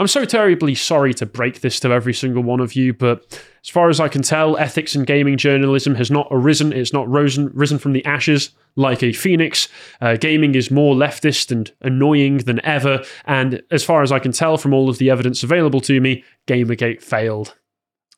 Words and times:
I'm 0.00 0.08
so 0.08 0.24
terribly 0.24 0.74
sorry 0.74 1.14
to 1.14 1.26
break 1.26 1.60
this 1.60 1.78
to 1.80 1.90
every 1.92 2.14
single 2.14 2.42
one 2.42 2.58
of 2.58 2.74
you, 2.74 2.92
but 2.92 3.40
as 3.62 3.70
far 3.70 3.90
as 3.90 4.00
I 4.00 4.08
can 4.08 4.22
tell, 4.22 4.56
ethics 4.58 4.96
in 4.96 5.04
gaming 5.04 5.36
journalism 5.36 5.94
has 5.94 6.10
not 6.10 6.26
arisen. 6.32 6.72
It's 6.72 6.92
not 6.92 7.08
risen, 7.08 7.50
risen 7.54 7.78
from 7.78 7.92
the 7.92 8.04
ashes 8.04 8.50
like 8.74 9.04
a 9.04 9.12
phoenix. 9.12 9.68
Uh, 10.00 10.16
gaming 10.16 10.56
is 10.56 10.68
more 10.68 10.96
leftist 10.96 11.52
and 11.52 11.70
annoying 11.80 12.38
than 12.38 12.64
ever. 12.66 13.04
And 13.24 13.62
as 13.70 13.84
far 13.84 14.02
as 14.02 14.10
I 14.10 14.18
can 14.18 14.32
tell 14.32 14.56
from 14.56 14.74
all 14.74 14.88
of 14.90 14.98
the 14.98 15.10
evidence 15.10 15.44
available 15.44 15.80
to 15.82 16.00
me, 16.00 16.24
Gamergate 16.48 17.00
failed. 17.00 17.54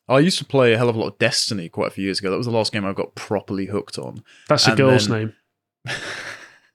I 0.09 0.17
used 0.19 0.39
to 0.39 0.45
play 0.45 0.73
a 0.73 0.77
hell 0.77 0.89
of 0.89 0.95
a 0.95 0.99
lot 0.99 1.09
of 1.09 1.17
Destiny 1.19 1.69
quite 1.69 1.89
a 1.89 1.91
few 1.91 2.05
years 2.05 2.17
ago. 2.19 2.31
That 2.31 2.37
was 2.37 2.47
the 2.47 2.51
last 2.53 2.73
game 2.73 2.85
I 2.85 2.93
got 2.93 3.13
properly 3.13 3.67
hooked 3.67 3.99
on. 3.99 4.23
That's 4.49 4.65
a 4.65 4.71
And 4.71 4.77
girl's 4.77 5.07
then- 5.07 5.33
name. 5.85 5.95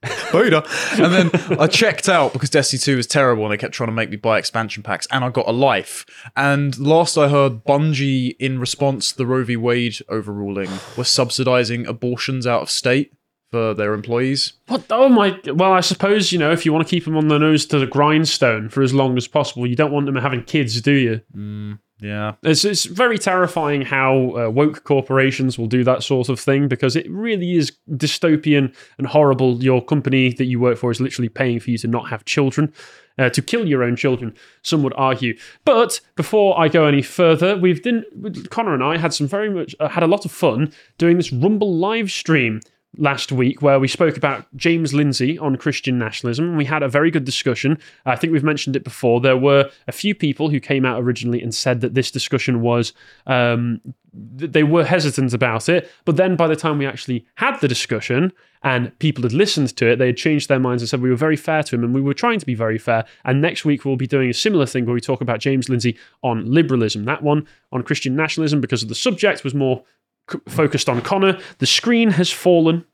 Boda. 0.03 0.65
And 0.99 1.13
then 1.13 1.59
I 1.59 1.67
checked 1.67 2.09
out 2.09 2.33
because 2.33 2.49
Destiny 2.49 2.79
2 2.79 2.97
was 2.97 3.07
terrible 3.07 3.43
and 3.43 3.53
they 3.53 3.57
kept 3.57 3.73
trying 3.73 3.89
to 3.89 3.93
make 3.93 4.09
me 4.09 4.17
buy 4.17 4.37
expansion 4.37 4.83
packs 4.83 5.07
and 5.11 5.23
I 5.23 5.29
got 5.29 5.47
a 5.47 5.51
life. 5.51 6.05
And 6.35 6.77
last 6.79 7.17
I 7.17 7.29
heard, 7.29 7.63
Bungie, 7.63 8.35
in 8.39 8.59
response 8.59 9.11
to 9.11 9.17
the 9.17 9.25
Roe 9.25 9.43
v. 9.43 9.55
Wade 9.55 9.97
overruling, 10.09 10.69
was 10.97 11.09
subsidizing 11.09 11.87
abortions 11.87 12.45
out 12.45 12.61
of 12.61 12.69
state 12.69 13.13
for 13.53 13.75
their 13.75 13.93
employees. 13.93 14.53
What? 14.67 14.85
Oh 14.89 15.09
my! 15.09 15.39
Well, 15.45 15.73
I 15.73 15.81
suppose 15.81 16.31
you 16.31 16.39
know 16.39 16.51
if 16.51 16.65
you 16.65 16.73
want 16.73 16.87
to 16.87 16.89
keep 16.89 17.05
them 17.05 17.15
on 17.15 17.27
the 17.27 17.37
nose 17.37 17.67
to 17.67 17.77
the 17.77 17.85
grindstone 17.85 18.67
for 18.69 18.81
as 18.81 18.95
long 18.95 19.15
as 19.15 19.27
possible, 19.27 19.67
you 19.67 19.75
don't 19.75 19.91
want 19.91 20.07
them 20.07 20.15
having 20.15 20.43
kids, 20.43 20.81
do 20.81 20.91
you? 20.91 21.21
Mm. 21.35 21.77
Yeah. 22.03 22.33
It's, 22.43 22.65
it's 22.65 22.83
very 22.83 23.17
terrifying 23.17 23.81
how 23.81 24.35
uh, 24.35 24.49
woke 24.49 24.83
corporations 24.83 25.57
will 25.57 25.67
do 25.67 25.85
that 25.85 26.03
sort 26.03 26.27
of 26.27 26.37
thing 26.37 26.67
because 26.67 26.97
it 26.97 27.09
really 27.09 27.53
is 27.53 27.71
dystopian 27.91 28.75
and 28.97 29.07
horrible. 29.07 29.63
Your 29.63 29.81
company 29.81 30.33
that 30.33 30.45
you 30.45 30.59
work 30.59 30.77
for 30.77 30.91
is 30.91 30.99
literally 30.99 31.29
paying 31.29 31.61
for 31.61 31.71
you 31.71 31.77
to 31.77 31.87
not 31.87 32.09
have 32.09 32.25
children, 32.25 32.73
uh, 33.17 33.29
to 33.29 33.41
kill 33.41 33.65
your 33.65 33.83
own 33.83 33.95
children, 33.95 34.35
some 34.63 34.83
would 34.83 34.93
argue. 34.97 35.37
But 35.63 36.01
before 36.17 36.59
I 36.59 36.67
go 36.67 36.85
any 36.85 37.01
further, 37.01 37.55
we've 37.55 37.81
did, 37.81 38.03
Connor 38.49 38.73
and 38.73 38.83
I 38.83 38.97
had 38.97 39.13
some 39.13 39.27
very 39.27 39.49
much, 39.49 39.73
uh, 39.79 39.87
had 39.87 40.03
a 40.03 40.07
lot 40.07 40.25
of 40.25 40.31
fun 40.31 40.73
doing 40.97 41.15
this 41.15 41.31
Rumble 41.31 41.73
live 41.73 42.11
stream 42.11 42.59
last 42.97 43.31
week 43.31 43.61
where 43.61 43.79
we 43.79 43.87
spoke 43.87 44.17
about 44.17 44.45
James 44.55 44.93
Lindsay 44.93 45.37
on 45.39 45.55
Christian 45.55 45.97
nationalism. 45.97 46.55
We 46.55 46.65
had 46.65 46.83
a 46.83 46.87
very 46.87 47.09
good 47.09 47.25
discussion. 47.25 47.77
I 48.05 48.15
think 48.15 48.33
we've 48.33 48.43
mentioned 48.43 48.75
it 48.75 48.83
before. 48.83 49.19
There 49.19 49.37
were 49.37 49.69
a 49.87 49.91
few 49.91 50.13
people 50.13 50.49
who 50.49 50.59
came 50.59 50.85
out 50.85 51.01
originally 51.01 51.41
and 51.41 51.53
said 51.53 51.81
that 51.81 51.93
this 51.93 52.11
discussion 52.11 52.61
was. 52.61 52.93
Um, 53.25 53.81
they 54.13 54.61
were 54.61 54.85
hesitant 54.85 55.33
about 55.33 55.69
it, 55.69 55.89
but 56.05 56.17
then 56.17 56.35
by 56.35 56.47
the 56.47 56.55
time 56.55 56.77
we 56.77 56.85
actually 56.85 57.25
had 57.35 57.59
the 57.61 57.67
discussion 57.67 58.31
and 58.61 58.97
people 58.99 59.23
had 59.23 59.33
listened 59.33 59.75
to 59.77 59.89
it, 59.89 59.95
they 59.95 60.05
had 60.07 60.17
changed 60.17 60.49
their 60.49 60.59
minds 60.59 60.83
and 60.83 60.89
said 60.89 61.01
we 61.01 61.09
were 61.09 61.15
very 61.15 61.35
fair 61.35 61.63
to 61.63 61.75
him 61.75 61.83
and 61.83 61.95
we 61.95 62.01
were 62.01 62.13
trying 62.13 62.39
to 62.39 62.45
be 62.45 62.53
very 62.53 62.77
fair. 62.77 63.05
And 63.25 63.41
next 63.41 63.65
week 63.65 63.85
we'll 63.85 63.95
be 63.95 64.05
doing 64.05 64.29
a 64.29 64.33
similar 64.33 64.67
thing 64.67 64.85
where 64.85 64.93
we 64.93 65.01
talk 65.01 65.21
about 65.21 65.39
James 65.39 65.67
Lindsay 65.67 65.97
on 66.21 66.45
liberalism. 66.45 67.05
That 67.05 67.23
one 67.23 67.47
on 67.71 67.81
Christian 67.81 68.15
nationalism 68.15 68.61
because 68.61 68.83
of 68.83 68.89
the 68.89 68.95
subject 68.95 69.43
was 69.43 69.55
more 69.55 69.83
c- 70.31 70.39
focused 70.47 70.89
on 70.89 71.01
Connor. 71.01 71.39
The 71.59 71.65
screen 71.65 72.11
has 72.11 72.31
fallen. 72.31 72.85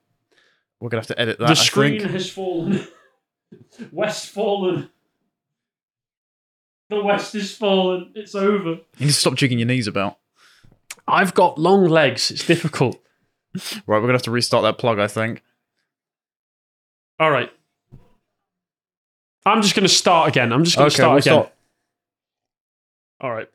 We're 0.80 0.90
going 0.90 1.02
to 1.04 1.08
have 1.10 1.16
to 1.18 1.22
edit 1.22 1.40
that. 1.40 1.46
The 1.46 1.52
I 1.52 1.56
screen 1.56 2.00
think. 2.00 2.12
has 2.12 2.30
fallen. 2.30 2.88
West 3.92 4.30
fallen. 4.30 4.90
The 6.90 7.04
West 7.04 7.36
is 7.36 7.56
fallen. 7.56 8.12
It's 8.16 8.34
over. 8.36 8.70
You 8.70 8.82
need 9.00 9.08
to 9.08 9.14
stop 9.14 9.36
jigging 9.36 9.60
your 9.60 9.68
knees 9.68 9.88
about. 9.88 10.18
I've 11.08 11.34
got 11.34 11.58
long 11.60 11.86
legs. 11.88 12.32
It's 12.32 12.46
difficult. 12.46 13.00
Right, 13.56 13.84
we're 13.88 13.98
going 14.00 14.08
to 14.10 14.14
have 14.14 14.22
to 14.24 14.32
restart 14.32 14.64
that 14.64 14.78
plug, 14.78 15.00
I 15.00 15.08
think. 15.08 15.44
All 17.20 17.32
right. 17.32 17.52
I'm 19.46 19.62
just 19.62 19.76
going 19.76 19.88
to 19.88 19.94
start 19.94 20.30
again. 20.30 20.54
I'm 20.54 20.64
just 20.64 20.78
going 20.78 20.90
to 20.90 20.94
Okay, 20.94 21.02
start 21.02 21.10
we'll 21.12 21.18
again. 21.20 21.34
start. 21.34 21.54
All 23.22 23.32
right. 23.32 23.50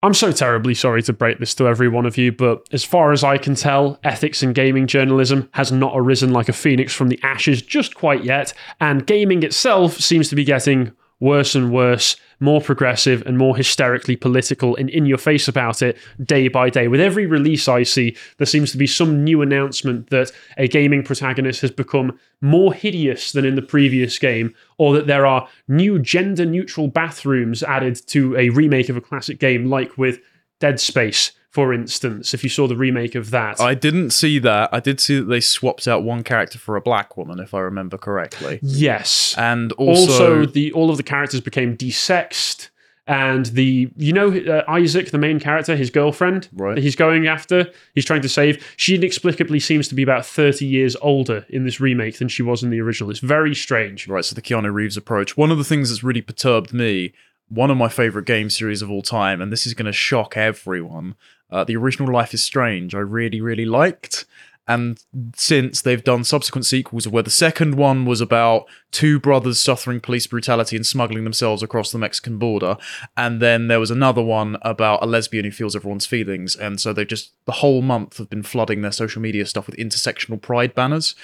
I'm 0.00 0.14
so 0.14 0.30
terribly 0.30 0.74
sorry 0.74 1.02
to 1.02 1.12
break 1.12 1.40
this 1.40 1.56
to 1.56 1.66
every 1.66 1.88
one 1.88 2.06
of 2.06 2.16
you, 2.16 2.30
but 2.30 2.68
as 2.70 2.84
far 2.84 3.10
as 3.10 3.24
I 3.24 3.36
can 3.36 3.56
tell, 3.56 3.98
ethics 4.04 4.44
in 4.44 4.52
gaming 4.52 4.86
journalism 4.86 5.48
has 5.54 5.72
not 5.72 5.92
arisen 5.96 6.32
like 6.32 6.48
a 6.48 6.52
phoenix 6.52 6.94
from 6.94 7.08
the 7.08 7.18
ashes 7.24 7.62
just 7.62 7.96
quite 7.96 8.22
yet, 8.22 8.52
and 8.80 9.06
gaming 9.06 9.42
itself 9.42 9.94
seems 9.94 10.28
to 10.28 10.36
be 10.36 10.44
getting 10.44 10.92
worse 11.20 11.54
and 11.54 11.72
worse, 11.72 12.16
more 12.40 12.60
progressive 12.60 13.22
and 13.26 13.36
more 13.36 13.56
hysterically 13.56 14.16
political 14.16 14.76
and 14.76 14.88
in 14.90 15.06
your 15.06 15.18
face 15.18 15.48
about 15.48 15.82
it 15.82 15.96
day 16.22 16.48
by 16.48 16.70
day. 16.70 16.88
With 16.88 17.00
every 17.00 17.26
release 17.26 17.66
I 17.68 17.82
see, 17.82 18.16
there 18.36 18.46
seems 18.46 18.70
to 18.72 18.78
be 18.78 18.86
some 18.86 19.24
new 19.24 19.42
announcement 19.42 20.10
that 20.10 20.30
a 20.56 20.68
gaming 20.68 21.02
protagonist 21.02 21.60
has 21.62 21.70
become 21.70 22.18
more 22.40 22.72
hideous 22.72 23.32
than 23.32 23.44
in 23.44 23.56
the 23.56 23.62
previous 23.62 24.18
game, 24.18 24.54
or 24.78 24.94
that 24.94 25.08
there 25.08 25.26
are 25.26 25.48
new 25.66 25.98
gender 25.98 26.46
neutral 26.46 26.86
bathrooms 26.86 27.62
added 27.64 28.00
to 28.08 28.36
a 28.36 28.50
remake 28.50 28.88
of 28.88 28.96
a 28.96 29.00
classic 29.00 29.40
game, 29.40 29.66
like 29.66 29.98
with 29.98 30.20
Dead 30.60 30.78
Space, 30.78 31.32
for 31.58 31.74
instance, 31.74 32.34
if 32.34 32.44
you 32.44 32.48
saw 32.50 32.68
the 32.68 32.76
remake 32.76 33.16
of 33.16 33.30
that. 33.32 33.60
I 33.60 33.74
didn't 33.74 34.10
see 34.10 34.38
that. 34.38 34.68
I 34.72 34.78
did 34.78 35.00
see 35.00 35.18
that 35.18 35.24
they 35.24 35.40
swapped 35.40 35.88
out 35.88 36.04
one 36.04 36.22
character 36.22 36.56
for 36.56 36.76
a 36.76 36.80
black 36.80 37.16
woman, 37.16 37.40
if 37.40 37.52
I 37.52 37.58
remember 37.58 37.98
correctly. 37.98 38.60
yes. 38.62 39.34
And 39.36 39.72
also, 39.72 40.12
also, 40.12 40.46
the 40.46 40.70
all 40.72 40.88
of 40.88 40.98
the 40.98 41.02
characters 41.02 41.40
became 41.40 41.76
desexed 41.76 42.68
and 43.08 43.46
the 43.46 43.90
you 43.96 44.12
know 44.12 44.30
uh, 44.36 44.62
Isaac 44.70 45.10
the 45.10 45.18
main 45.18 45.40
character 45.40 45.74
his 45.74 45.90
girlfriend 45.90 46.48
Right. 46.52 46.74
that 46.76 46.82
he's 46.82 46.94
going 46.94 47.26
after 47.26 47.72
he's 47.94 48.04
trying 48.04 48.20
to 48.22 48.28
save 48.28 48.62
she 48.76 48.94
inexplicably 48.94 49.58
seems 49.60 49.88
to 49.88 49.94
be 49.94 50.02
about 50.02 50.26
30 50.26 50.64
years 50.66 50.94
older 51.00 51.44
in 51.48 51.64
this 51.64 51.80
remake 51.80 52.18
than 52.18 52.28
she 52.28 52.42
was 52.42 52.62
in 52.62 52.68
the 52.70 52.80
original 52.80 53.10
it's 53.10 53.18
very 53.20 53.54
strange 53.54 54.06
Right, 54.06 54.24
so 54.24 54.34
the 54.34 54.42
Keanu 54.42 54.72
Reeves 54.72 54.96
approach. 54.98 55.36
One 55.38 55.50
of 55.50 55.58
the 55.58 55.64
things 55.64 55.88
that's 55.88 56.04
really 56.04 56.20
perturbed 56.22 56.72
me, 56.74 57.14
one 57.48 57.70
of 57.70 57.78
my 57.78 57.88
favorite 57.88 58.26
game 58.26 58.50
series 58.50 58.82
of 58.82 58.90
all 58.90 59.00
time, 59.00 59.40
and 59.40 59.50
this 59.50 59.66
is 59.66 59.72
going 59.72 59.86
to 59.86 59.92
shock 59.92 60.36
everyone. 60.36 61.14
Uh, 61.50 61.64
the 61.64 61.76
original 61.76 62.12
Life 62.12 62.34
is 62.34 62.42
Strange, 62.42 62.94
I 62.94 62.98
really, 62.98 63.40
really 63.40 63.64
liked. 63.64 64.26
And 64.70 65.02
since 65.34 65.80
they've 65.80 66.04
done 66.04 66.24
subsequent 66.24 66.66
sequels 66.66 67.08
where 67.08 67.22
the 67.22 67.30
second 67.30 67.76
one 67.76 68.04
was 68.04 68.20
about 68.20 68.66
two 68.90 69.18
brothers 69.18 69.58
suffering 69.58 69.98
police 69.98 70.26
brutality 70.26 70.76
and 70.76 70.84
smuggling 70.86 71.24
themselves 71.24 71.62
across 71.62 71.90
the 71.90 71.96
Mexican 71.96 72.36
border, 72.36 72.76
and 73.16 73.40
then 73.40 73.68
there 73.68 73.80
was 73.80 73.90
another 73.90 74.22
one 74.22 74.58
about 74.60 75.02
a 75.02 75.06
lesbian 75.06 75.46
who 75.46 75.50
feels 75.50 75.74
everyone's 75.74 76.04
feelings, 76.04 76.54
and 76.54 76.78
so 76.82 76.92
they've 76.92 77.08
just 77.08 77.32
the 77.46 77.52
whole 77.52 77.80
month 77.80 78.18
have 78.18 78.28
been 78.28 78.42
flooding 78.42 78.82
their 78.82 78.92
social 78.92 79.22
media 79.22 79.46
stuff 79.46 79.66
with 79.66 79.76
intersectional 79.76 80.38
pride 80.40 80.74
banners. 80.74 81.14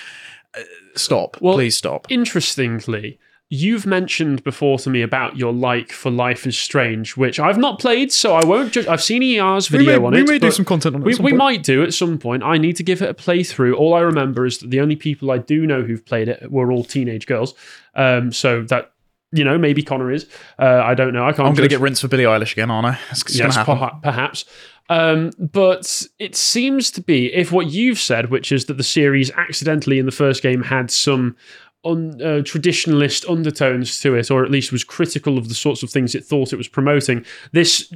Uh, 0.56 0.62
stop, 0.96 1.36
Well, 1.42 1.52
please 1.54 1.76
stop. 1.76 2.06
interestingly 2.10 3.18
you've 3.50 3.86
mentioned 3.86 4.42
before 4.42 4.78
to 4.78 4.90
me 4.90 5.02
about 5.02 5.36
your 5.36 5.52
like 5.52 5.92
for 5.92 6.10
life 6.10 6.46
is 6.46 6.58
strange 6.58 7.16
which 7.16 7.38
i've 7.38 7.58
not 7.58 7.78
played 7.78 8.10
so 8.10 8.34
i 8.34 8.44
won't 8.44 8.72
judge 8.72 8.86
i've 8.86 9.02
seen 9.02 9.22
er's 9.38 9.68
video 9.68 10.00
may, 10.00 10.06
on 10.06 10.12
we 10.12 10.20
it 10.20 10.26
We 10.26 10.32
may 10.32 10.38
do 10.38 10.50
some 10.50 10.64
content 10.64 10.94
on 10.94 11.02
it. 11.02 11.04
We, 11.04 11.12
at 11.12 11.16
some 11.16 11.24
we 11.24 11.30
point. 11.32 11.38
might 11.38 11.62
do 11.62 11.82
at 11.82 11.94
some 11.94 12.18
point. 12.18 12.42
I 12.42 12.58
need 12.58 12.76
to 12.76 12.82
give 12.82 13.02
it 13.02 13.08
a 13.08 13.14
playthrough. 13.14 13.76
All 13.76 13.94
I 13.94 14.00
remember 14.00 14.46
is 14.46 14.58
that 14.58 14.70
the 14.70 14.80
only 14.80 14.96
people 14.96 15.30
I 15.30 15.38
do 15.38 15.66
know 15.66 15.82
who've 15.82 16.04
played 16.04 16.28
it 16.28 16.50
were 16.50 16.72
all 16.72 16.84
teenage 16.84 17.26
girls. 17.26 17.54
Um, 17.94 18.32
so 18.32 18.62
that 18.64 18.92
you 19.32 19.42
know, 19.42 19.58
maybe 19.58 19.82
Connor 19.82 20.12
is. 20.12 20.28
Uh, 20.60 20.80
I 20.84 20.94
don't 20.94 21.12
know. 21.12 21.24
I 21.24 21.32
can't. 21.32 21.40
I'm 21.40 21.54
going 21.54 21.56
to 21.56 21.62
judge. 21.62 21.70
get 21.70 21.80
rinsed 21.80 22.02
for 22.02 22.08
Billie 22.08 22.24
Eilish 22.24 22.52
again, 22.52 22.70
aren't 22.70 22.86
I? 22.86 22.98
It's, 23.10 23.22
it's 23.22 23.36
yes, 23.36 23.56
to 23.56 23.64
perha- 23.64 24.00
perhaps. 24.00 24.44
Um, 24.88 25.32
but 25.38 26.06
it 26.18 26.36
seems 26.36 26.90
to 26.92 27.00
be 27.00 27.32
if 27.34 27.50
what 27.50 27.66
you've 27.66 27.98
said, 27.98 28.30
which 28.30 28.52
is 28.52 28.66
that 28.66 28.74
the 28.74 28.84
series 28.84 29.30
accidentally 29.32 29.98
in 29.98 30.06
the 30.06 30.12
first 30.12 30.42
game 30.42 30.62
had 30.62 30.90
some 30.90 31.36
uh, 31.84 32.42
traditionalist 32.42 33.28
undertones 33.30 34.00
to 34.00 34.14
it, 34.14 34.30
or 34.30 34.44
at 34.44 34.50
least 34.50 34.72
was 34.72 34.84
critical 34.84 35.38
of 35.38 35.48
the 35.48 35.54
sorts 35.54 35.82
of 35.82 35.90
things 35.90 36.14
it 36.14 36.24
thought 36.24 36.52
it 36.52 36.56
was 36.56 36.68
promoting. 36.68 37.24
This 37.52 37.92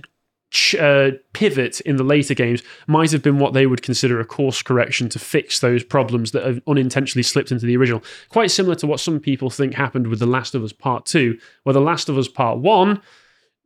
ch- 0.50 0.74
uh, 0.74 1.12
pivot 1.32 1.80
in 1.82 1.96
the 1.96 2.04
later 2.04 2.34
games 2.34 2.62
might 2.86 3.10
have 3.10 3.22
been 3.22 3.38
what 3.38 3.54
they 3.54 3.66
would 3.66 3.82
consider 3.82 4.20
a 4.20 4.24
course 4.24 4.62
correction 4.62 5.08
to 5.10 5.18
fix 5.18 5.60
those 5.60 5.84
problems 5.84 6.32
that 6.32 6.44
have 6.44 6.60
unintentionally 6.66 7.22
slipped 7.22 7.52
into 7.52 7.66
the 7.66 7.76
original. 7.76 8.02
Quite 8.28 8.50
similar 8.50 8.74
to 8.76 8.86
what 8.86 9.00
some 9.00 9.20
people 9.20 9.50
think 9.50 9.74
happened 9.74 10.06
with 10.06 10.18
The 10.18 10.26
Last 10.26 10.54
of 10.54 10.62
Us 10.62 10.72
Part 10.72 11.06
2, 11.06 11.38
where 11.64 11.72
The 11.72 11.80
Last 11.80 12.08
of 12.08 12.18
Us 12.18 12.28
Part 12.28 12.58
1 12.58 13.00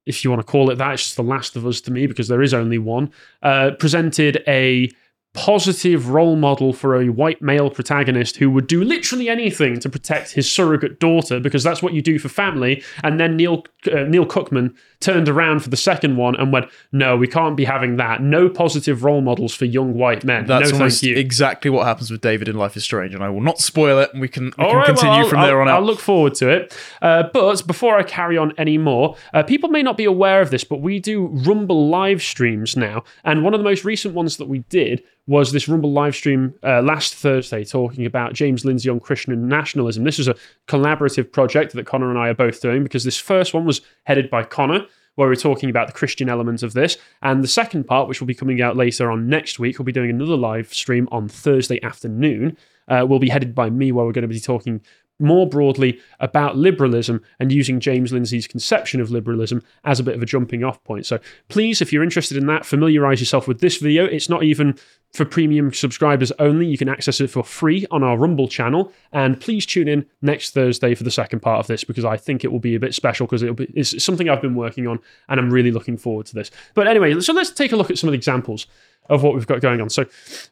if 0.04 0.24
you 0.24 0.30
want 0.30 0.44
to 0.44 0.50
call 0.50 0.70
it 0.70 0.76
that, 0.76 0.94
it's 0.94 1.04
just 1.04 1.16
The 1.16 1.22
Last 1.22 1.56
of 1.56 1.66
Us 1.66 1.80
to 1.82 1.92
me 1.92 2.06
because 2.06 2.28
there 2.28 2.42
is 2.42 2.54
only 2.54 2.78
one, 2.78 3.12
uh, 3.42 3.72
presented 3.78 4.42
a 4.48 4.90
positive 5.34 6.10
role 6.10 6.36
model 6.36 6.72
for 6.74 7.00
a 7.00 7.08
white 7.08 7.40
male 7.40 7.70
protagonist 7.70 8.36
who 8.36 8.50
would 8.50 8.66
do 8.66 8.84
literally 8.84 9.30
anything 9.30 9.80
to 9.80 9.88
protect 9.88 10.32
his 10.32 10.50
surrogate 10.52 11.00
daughter 11.00 11.40
because 11.40 11.62
that's 11.62 11.82
what 11.82 11.94
you 11.94 12.02
do 12.02 12.18
for 12.18 12.28
family. 12.28 12.82
And 13.02 13.18
then 13.18 13.36
Neil 13.36 13.64
uh, 13.90 14.02
Neil 14.02 14.26
Druckmann 14.26 14.74
turned 15.00 15.28
around 15.28 15.60
for 15.60 15.70
the 15.70 15.76
second 15.76 16.16
one 16.16 16.36
and 16.36 16.52
went, 16.52 16.66
"No, 16.92 17.16
we 17.16 17.26
can't 17.26 17.56
be 17.56 17.64
having 17.64 17.96
that. 17.96 18.20
No 18.20 18.48
positive 18.48 19.04
role 19.04 19.22
models 19.22 19.54
for 19.54 19.64
young 19.64 19.94
white 19.94 20.22
men. 20.22 20.44
That's 20.46 20.70
no, 20.72 20.78
thank 20.78 21.02
you." 21.02 21.16
exactly 21.16 21.70
what 21.70 21.86
happens 21.86 22.10
with 22.10 22.20
David 22.20 22.46
in 22.48 22.56
Life 22.56 22.76
is 22.76 22.84
Strange, 22.84 23.14
and 23.14 23.24
I 23.24 23.30
will 23.30 23.40
not 23.40 23.58
spoil 23.58 23.98
it, 24.00 24.10
and 24.12 24.20
we 24.20 24.28
can, 24.28 24.46
we 24.46 24.50
can 24.50 24.76
right, 24.76 24.86
continue 24.86 25.22
I'll- 25.22 25.28
from 25.28 25.38
I'll, 25.38 25.46
there 25.46 25.60
on 25.62 25.68
out. 25.68 25.76
I'll 25.76 25.86
look 25.86 25.98
forward 26.00 26.34
to 26.36 26.48
it. 26.50 26.76
Uh, 27.00 27.24
but 27.32 27.66
before 27.66 27.96
I 27.96 28.02
carry 28.02 28.36
on 28.36 28.52
any 28.58 28.76
more, 28.76 29.16
uh, 29.32 29.42
people 29.42 29.70
may 29.70 29.82
not 29.82 29.96
be 29.96 30.04
aware 30.04 30.42
of 30.42 30.50
this, 30.50 30.62
but 30.62 30.80
we 30.80 31.00
do 31.00 31.26
Rumble 31.26 31.88
live 31.88 32.22
streams 32.22 32.76
now. 32.76 33.02
And 33.24 33.42
one 33.42 33.54
of 33.54 33.60
the 33.60 33.64
most 33.64 33.84
recent 33.84 34.14
ones 34.14 34.36
that 34.36 34.48
we 34.48 34.60
did 34.68 35.02
was 35.26 35.52
this 35.52 35.68
Rumble 35.68 35.92
live 35.92 36.14
stream 36.14 36.54
uh, 36.62 36.82
last 36.82 37.14
Thursday 37.14 37.64
talking 37.64 38.06
about 38.06 38.32
James 38.32 38.64
Lindsay 38.64 38.90
on 38.90 38.98
Christian 38.98 39.48
nationalism. 39.48 40.04
This 40.04 40.18
was 40.18 40.28
a 40.28 40.34
collaborative 40.66 41.30
project 41.30 41.74
that 41.74 41.86
Connor 41.86 42.10
and 42.10 42.18
I 42.18 42.28
are 42.28 42.34
both 42.34 42.60
doing 42.60 42.82
because 42.82 43.04
this 43.04 43.18
first 43.18 43.54
one 43.54 43.64
was 43.64 43.82
headed 44.04 44.28
by 44.30 44.42
Connor, 44.42 44.84
where 45.14 45.28
we're 45.28 45.36
talking 45.36 45.70
about 45.70 45.86
the 45.86 45.92
Christian 45.92 46.28
element 46.28 46.62
of 46.62 46.72
this. 46.72 46.96
And 47.22 47.44
the 47.44 47.48
second 47.48 47.84
part, 47.84 48.08
which 48.08 48.20
will 48.20 48.26
be 48.26 48.34
coming 48.34 48.60
out 48.60 48.76
later 48.76 49.10
on 49.10 49.28
next 49.28 49.58
week, 49.58 49.78
we'll 49.78 49.84
be 49.84 49.92
doing 49.92 50.10
another 50.10 50.36
live 50.36 50.74
stream 50.74 51.08
on 51.12 51.28
Thursday 51.28 51.82
afternoon. 51.82 52.56
Uh, 52.88 53.06
will 53.08 53.20
be 53.20 53.28
headed 53.28 53.54
by 53.54 53.70
me, 53.70 53.92
where 53.92 54.04
we're 54.04 54.12
going 54.12 54.22
to 54.22 54.28
be 54.28 54.40
talking 54.40 54.80
more 55.22 55.48
broadly 55.48 56.00
about 56.20 56.56
liberalism 56.56 57.22
and 57.38 57.52
using 57.52 57.80
James 57.80 58.12
Lindsay's 58.12 58.46
conception 58.46 59.00
of 59.00 59.10
liberalism 59.10 59.62
as 59.84 60.00
a 60.00 60.02
bit 60.02 60.14
of 60.14 60.22
a 60.22 60.26
jumping 60.26 60.64
off 60.64 60.82
point. 60.84 61.06
So 61.06 61.18
please, 61.48 61.80
if 61.80 61.92
you're 61.92 62.02
interested 62.02 62.36
in 62.36 62.46
that, 62.46 62.66
familiarize 62.66 63.20
yourself 63.20 63.48
with 63.48 63.60
this 63.60 63.78
video. 63.78 64.04
It's 64.04 64.28
not 64.28 64.42
even 64.42 64.78
for 65.12 65.24
premium 65.24 65.72
subscribers 65.72 66.32
only. 66.38 66.66
You 66.66 66.78
can 66.78 66.88
access 66.88 67.20
it 67.20 67.30
for 67.30 67.44
free 67.44 67.86
on 67.90 68.02
our 68.02 68.16
Rumble 68.16 68.48
channel. 68.48 68.92
And 69.12 69.40
please 69.40 69.66
tune 69.66 69.88
in 69.88 70.06
next 70.22 70.52
Thursday 70.52 70.94
for 70.94 71.04
the 71.04 71.10
second 71.10 71.40
part 71.40 71.60
of 71.60 71.66
this 71.66 71.84
because 71.84 72.04
I 72.04 72.16
think 72.16 72.44
it 72.44 72.52
will 72.52 72.60
be 72.60 72.74
a 72.74 72.80
bit 72.80 72.94
special 72.94 73.26
because 73.26 73.42
it'll 73.42 73.54
be 73.54 73.70
it's 73.74 74.02
something 74.02 74.28
I've 74.28 74.42
been 74.42 74.54
working 74.54 74.86
on 74.86 74.98
and 75.28 75.38
I'm 75.38 75.50
really 75.50 75.70
looking 75.70 75.96
forward 75.96 76.26
to 76.26 76.34
this. 76.34 76.50
But 76.74 76.86
anyway, 76.88 77.20
so 77.20 77.32
let's 77.32 77.50
take 77.50 77.72
a 77.72 77.76
look 77.76 77.90
at 77.90 77.98
some 77.98 78.08
of 78.08 78.12
the 78.12 78.16
examples 78.16 78.66
of 79.10 79.22
what 79.22 79.34
we've 79.34 79.46
got 79.46 79.60
going 79.60 79.80
on. 79.80 79.90
So, 79.90 80.04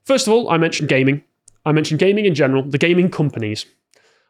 first 0.05 0.27
of 0.27 0.33
all, 0.33 0.51
I 0.51 0.59
mentioned 0.59 0.89
gaming. 0.89 1.23
I 1.65 1.73
mentioned 1.73 2.01
gaming 2.01 2.25
in 2.25 2.35
general, 2.35 2.63
the 2.63 2.79
gaming 2.79 3.11
companies. 3.11 3.67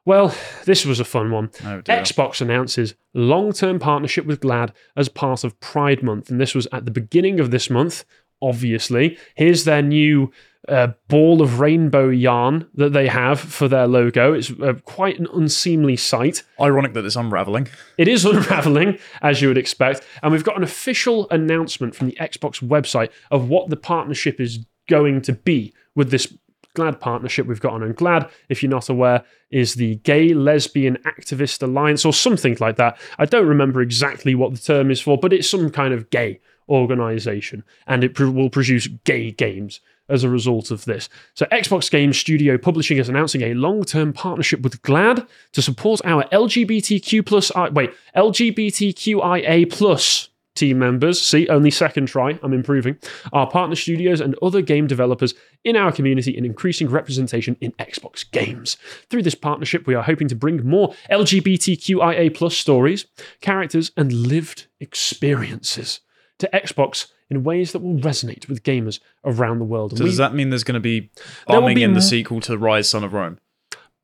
Well, 0.06 0.34
this 0.64 0.86
was 0.86 0.98
a 0.98 1.04
fun 1.04 1.30
one. 1.30 1.50
Oh. 1.62 1.82
Xbox 1.82 2.40
announces 2.40 2.94
long 3.14 3.52
term 3.52 3.78
partnership 3.78 4.26
with 4.26 4.40
GLAAD 4.40 4.72
as 4.96 5.08
part 5.08 5.44
of 5.44 5.58
Pride 5.60 6.02
Month. 6.02 6.30
And 6.30 6.40
this 6.40 6.54
was 6.54 6.66
at 6.72 6.84
the 6.84 6.90
beginning 6.90 7.38
of 7.38 7.50
this 7.50 7.68
month, 7.68 8.04
obviously. 8.40 9.18
Here's 9.34 9.64
their 9.64 9.82
new 9.82 10.32
uh, 10.68 10.88
ball 11.08 11.42
of 11.42 11.60
rainbow 11.60 12.08
yarn 12.08 12.66
that 12.74 12.92
they 12.92 13.08
have 13.08 13.40
for 13.40 13.68
their 13.68 13.86
logo. 13.86 14.32
It's 14.32 14.50
uh, 14.50 14.74
quite 14.84 15.18
an 15.18 15.26
unseemly 15.32 15.96
sight. 15.96 16.42
Ironic 16.60 16.94
that 16.94 17.04
it's 17.04 17.16
unraveling. 17.16 17.68
It 17.98 18.08
is 18.08 18.24
unraveling, 18.24 18.98
as 19.22 19.42
you 19.42 19.48
would 19.48 19.58
expect. 19.58 20.06
And 20.22 20.32
we've 20.32 20.44
got 20.44 20.56
an 20.56 20.62
official 20.62 21.28
announcement 21.30 21.94
from 21.94 22.08
the 22.08 22.16
Xbox 22.16 22.62
website 22.62 23.10
of 23.30 23.48
what 23.48 23.68
the 23.68 23.76
partnership 23.76 24.40
is 24.40 24.64
going 24.88 25.22
to 25.22 25.32
be 25.32 25.74
with 25.94 26.10
this 26.10 26.32
GLAAD 26.74 27.00
partnership 27.00 27.46
we've 27.46 27.60
got 27.60 27.72
on. 27.72 27.82
And 27.82 27.96
GLAAD, 27.96 28.30
if 28.48 28.62
you're 28.62 28.70
not 28.70 28.88
aware, 28.88 29.24
is 29.50 29.74
the 29.74 29.96
Gay 29.96 30.34
Lesbian 30.34 30.96
Activist 30.98 31.62
Alliance 31.62 32.04
or 32.04 32.12
something 32.12 32.56
like 32.60 32.76
that. 32.76 32.98
I 33.18 33.24
don't 33.24 33.46
remember 33.46 33.80
exactly 33.80 34.34
what 34.34 34.52
the 34.52 34.60
term 34.60 34.90
is 34.90 35.00
for, 35.00 35.18
but 35.18 35.32
it's 35.32 35.48
some 35.48 35.70
kind 35.70 35.92
of 35.92 36.10
gay 36.10 36.40
organization 36.68 37.64
and 37.86 38.04
it 38.04 38.18
will 38.18 38.50
produce 38.50 38.86
gay 39.04 39.32
games 39.32 39.80
as 40.08 40.24
a 40.24 40.28
result 40.28 40.70
of 40.70 40.84
this. 40.84 41.08
So, 41.34 41.46
Xbox 41.46 41.90
Game 41.90 42.12
Studio 42.12 42.58
Publishing 42.58 42.98
is 42.98 43.08
announcing 43.08 43.42
a 43.42 43.54
long-term 43.54 44.12
partnership 44.12 44.60
with 44.60 44.82
GLAD 44.82 45.26
to 45.52 45.62
support 45.62 46.00
our 46.04 46.24
LGBTQ 46.24 47.24
plus 47.24 47.52
wait 47.72 47.92
LGBTQIA 48.16 49.70
plus 49.70 50.28
team 50.56 50.78
members. 50.78 51.20
See, 51.20 51.48
only 51.48 51.70
second 51.70 52.06
try. 52.06 52.38
I'm 52.42 52.52
improving. 52.52 52.98
Our 53.32 53.48
partner 53.48 53.76
studios 53.76 54.20
and 54.20 54.36
other 54.42 54.62
game 54.62 54.86
developers 54.86 55.34
in 55.64 55.76
our 55.76 55.92
community 55.92 56.36
and 56.36 56.46
increasing 56.46 56.88
representation 56.88 57.56
in 57.60 57.72
Xbox 57.72 58.28
games. 58.30 58.76
Through 59.10 59.22
this 59.24 59.34
partnership, 59.34 59.86
we 59.86 59.94
are 59.94 60.02
hoping 60.02 60.26
to 60.28 60.34
bring 60.34 60.66
more 60.66 60.94
LGBTQIA 61.10 62.34
plus 62.34 62.56
stories, 62.56 63.06
characters, 63.40 63.90
and 63.96 64.12
lived 64.12 64.66
experiences 64.80 66.00
to 66.38 66.48
Xbox 66.54 67.08
in 67.28 67.44
ways 67.44 67.72
that 67.72 67.80
will 67.80 67.96
resonate 67.98 68.48
with 68.48 68.62
gamers 68.62 68.98
around 69.24 69.58
the 69.58 69.64
world. 69.64 69.92
And 69.92 69.98
So 69.98 70.04
we- 70.04 70.10
does 70.10 70.16
that 70.18 70.34
mean 70.34 70.50
there's 70.50 70.64
going 70.64 70.74
to 70.74 70.80
be 70.80 71.10
bumming 71.46 71.74
be 71.76 71.82
in 71.82 71.92
the 71.94 72.00
sequel 72.02 72.40
to 72.42 72.56
Ryse, 72.56 72.86
Son 72.86 73.04
of 73.04 73.12
Rome? 73.12 73.38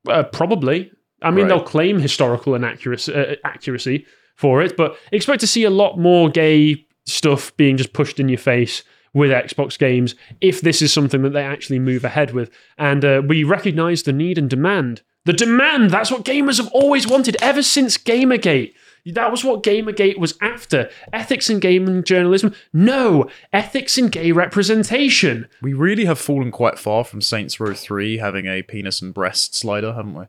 Uh, 0.06 0.22
probably. 0.24 0.92
I 1.22 1.30
mean, 1.30 1.44
Right. 1.44 1.48
they'll 1.48 1.62
claim 1.64 1.98
historical 1.98 2.54
inaccuracy 2.54 3.12
uh, 3.14 3.36
accuracy 3.44 4.04
for 4.36 4.62
it, 4.62 4.76
but 4.76 4.96
expect 5.10 5.40
to 5.40 5.46
see 5.46 5.64
a 5.64 5.70
lot 5.70 5.98
more 5.98 6.28
gay 6.28 6.84
stuff 7.06 7.56
being 7.56 7.76
just 7.78 7.92
pushed 7.94 8.20
in 8.20 8.28
your 8.28 8.38
face 8.38 8.82
with 9.16 9.30
Xbox 9.30 9.78
games 9.78 10.14
if 10.42 10.60
this 10.60 10.82
is 10.82 10.92
something 10.92 11.22
that 11.22 11.32
they 11.32 11.42
actually 11.42 11.78
move 11.78 12.04
ahead 12.04 12.32
with. 12.32 12.50
And 12.76 13.02
uh, 13.02 13.22
we 13.26 13.44
recognize 13.44 14.02
the 14.02 14.12
need 14.12 14.36
and 14.36 14.50
demand. 14.50 15.00
The 15.24 15.32
demand, 15.32 15.90
that's 15.90 16.10
what 16.10 16.24
gamers 16.24 16.58
have 16.58 16.70
always 16.72 17.08
wanted 17.08 17.36
ever 17.40 17.62
since 17.62 17.96
Gamergate. 17.96 18.74
That 19.06 19.30
was 19.30 19.42
what 19.42 19.62
Gamergate 19.62 20.18
was 20.18 20.36
after. 20.42 20.90
Ethics 21.12 21.48
in 21.48 21.60
gaming 21.60 22.04
journalism? 22.04 22.54
No. 22.74 23.30
Ethics 23.52 23.96
in 23.96 24.08
gay 24.08 24.32
representation. 24.32 25.48
We 25.62 25.72
really 25.72 26.04
have 26.04 26.18
fallen 26.18 26.50
quite 26.50 26.78
far 26.78 27.02
from 27.02 27.22
Saints 27.22 27.58
Row 27.58 27.72
3 27.72 28.18
having 28.18 28.46
a 28.46 28.62
penis 28.62 29.00
and 29.00 29.14
breast 29.14 29.54
slider, 29.54 29.94
haven't 29.94 30.14
we? 30.14 30.24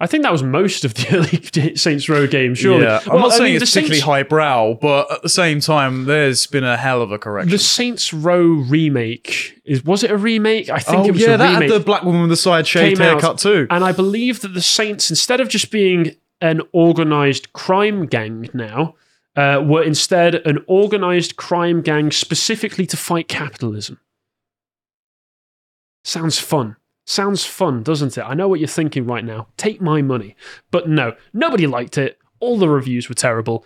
I 0.00 0.06
think 0.06 0.22
that 0.24 0.32
was 0.32 0.42
most 0.42 0.84
of 0.84 0.94
the 0.94 1.06
early 1.62 1.76
Saints 1.76 2.08
Row 2.08 2.26
games, 2.26 2.58
surely. 2.58 2.84
Yeah, 2.84 3.00
I'm 3.06 3.12
Well, 3.14 3.18
not 3.20 3.32
I 3.32 3.36
saying 3.38 3.52
mean, 3.54 3.62
it's 3.62 3.70
particularly 3.70 3.96
Saints- 4.00 4.06
highbrow, 4.06 4.74
but 4.74 5.10
at 5.10 5.22
the 5.22 5.28
same 5.28 5.60
time, 5.60 6.04
there's 6.04 6.46
been 6.46 6.64
a 6.64 6.76
hell 6.76 7.00
of 7.02 7.10
a 7.12 7.18
correction. 7.18 7.50
The 7.50 7.58
Saints 7.58 8.12
Row 8.12 8.42
remake 8.46 9.60
is 9.64 9.84
was 9.84 10.02
it 10.04 10.10
a 10.10 10.16
remake? 10.16 10.68
I 10.68 10.78
think 10.78 10.98
oh 11.02 11.04
it 11.06 11.12
was 11.12 11.20
yeah, 11.22 11.34
a 11.34 11.38
that 11.38 11.54
remake. 11.54 11.70
had 11.70 11.80
the 11.80 11.84
black 11.84 12.02
woman 12.02 12.22
with 12.22 12.30
the 12.30 12.36
side 12.36 12.66
shaved 12.66 12.98
haircut 13.00 13.38
too. 13.38 13.66
and 13.70 13.82
I 13.84 13.92
believe 13.92 14.40
that 14.40 14.48
the 14.54 14.60
Saints, 14.62 15.08
instead 15.10 15.40
of 15.40 15.48
just 15.48 15.70
being 15.70 16.16
an 16.40 16.60
organized 16.72 17.52
crime 17.52 18.06
gang 18.06 18.48
now, 18.52 18.94
uh, 19.36 19.62
were 19.64 19.82
instead 19.82 20.34
an 20.46 20.58
organized 20.66 21.36
crime 21.36 21.80
gang 21.80 22.10
specifically 22.10 22.84
to 22.86 22.96
fight 22.96 23.28
capitalism. 23.28 23.98
Sounds 26.04 26.38
fun. 26.38 26.76
Sounds 27.04 27.44
fun, 27.44 27.82
doesn't 27.82 28.16
it? 28.16 28.22
I 28.22 28.34
know 28.34 28.48
what 28.48 28.60
you're 28.60 28.68
thinking 28.68 29.06
right 29.06 29.24
now. 29.24 29.48
Take 29.56 29.80
my 29.80 30.02
money. 30.02 30.36
But 30.70 30.88
no, 30.88 31.14
nobody 31.32 31.66
liked 31.66 31.98
it. 31.98 32.18
All 32.40 32.58
the 32.58 32.68
reviews 32.68 33.08
were 33.08 33.14
terrible. 33.14 33.64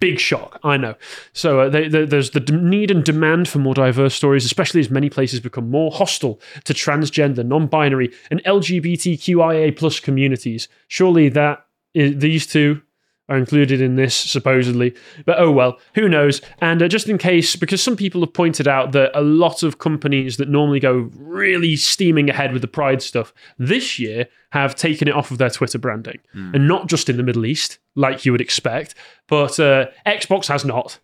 Big 0.00 0.18
shock, 0.18 0.58
I 0.62 0.76
know. 0.76 0.94
So 1.32 1.60
uh, 1.60 1.68
they, 1.68 1.88
they- 1.88 2.04
there's 2.06 2.30
the 2.30 2.40
need 2.40 2.90
and 2.90 3.04
demand 3.04 3.48
for 3.48 3.58
more 3.58 3.74
diverse 3.74 4.14
stories, 4.14 4.44
especially 4.44 4.80
as 4.80 4.90
many 4.90 5.10
places 5.10 5.40
become 5.40 5.70
more 5.70 5.90
hostile 5.90 6.40
to 6.64 6.72
transgender, 6.74 7.44
non-binary, 7.44 8.12
and 8.30 8.42
LGBTQIA 8.44 9.76
plus 9.76 10.00
communities. 10.00 10.68
Surely 10.88 11.28
that 11.30 11.64
these 11.94 12.46
two 12.46 12.82
are 13.28 13.36
included 13.36 13.80
in 13.80 13.96
this 13.96 14.14
supposedly, 14.14 14.94
but 15.24 15.38
oh 15.38 15.50
well, 15.50 15.78
who 15.94 16.08
knows? 16.08 16.40
And 16.60 16.82
uh, 16.82 16.88
just 16.88 17.08
in 17.08 17.18
case, 17.18 17.56
because 17.56 17.82
some 17.82 17.96
people 17.96 18.20
have 18.20 18.32
pointed 18.32 18.68
out 18.68 18.92
that 18.92 19.10
a 19.14 19.20
lot 19.22 19.62
of 19.62 19.78
companies 19.78 20.36
that 20.36 20.48
normally 20.48 20.78
go 20.80 21.10
really 21.16 21.76
steaming 21.76 22.30
ahead 22.30 22.52
with 22.52 22.62
the 22.62 22.68
Pride 22.68 23.02
stuff 23.02 23.32
this 23.58 23.98
year 23.98 24.28
have 24.52 24.74
taken 24.74 25.08
it 25.08 25.14
off 25.14 25.30
of 25.30 25.38
their 25.38 25.50
Twitter 25.50 25.78
branding, 25.78 26.18
and 26.32 26.68
not 26.68 26.86
just 26.88 27.08
in 27.08 27.16
the 27.16 27.22
Middle 27.22 27.46
East, 27.46 27.78
like 27.94 28.24
you 28.24 28.32
would 28.32 28.40
expect, 28.40 28.94
but 29.26 29.58
uh, 29.58 29.86
Xbox 30.06 30.46
has 30.46 30.64
not. 30.64 30.98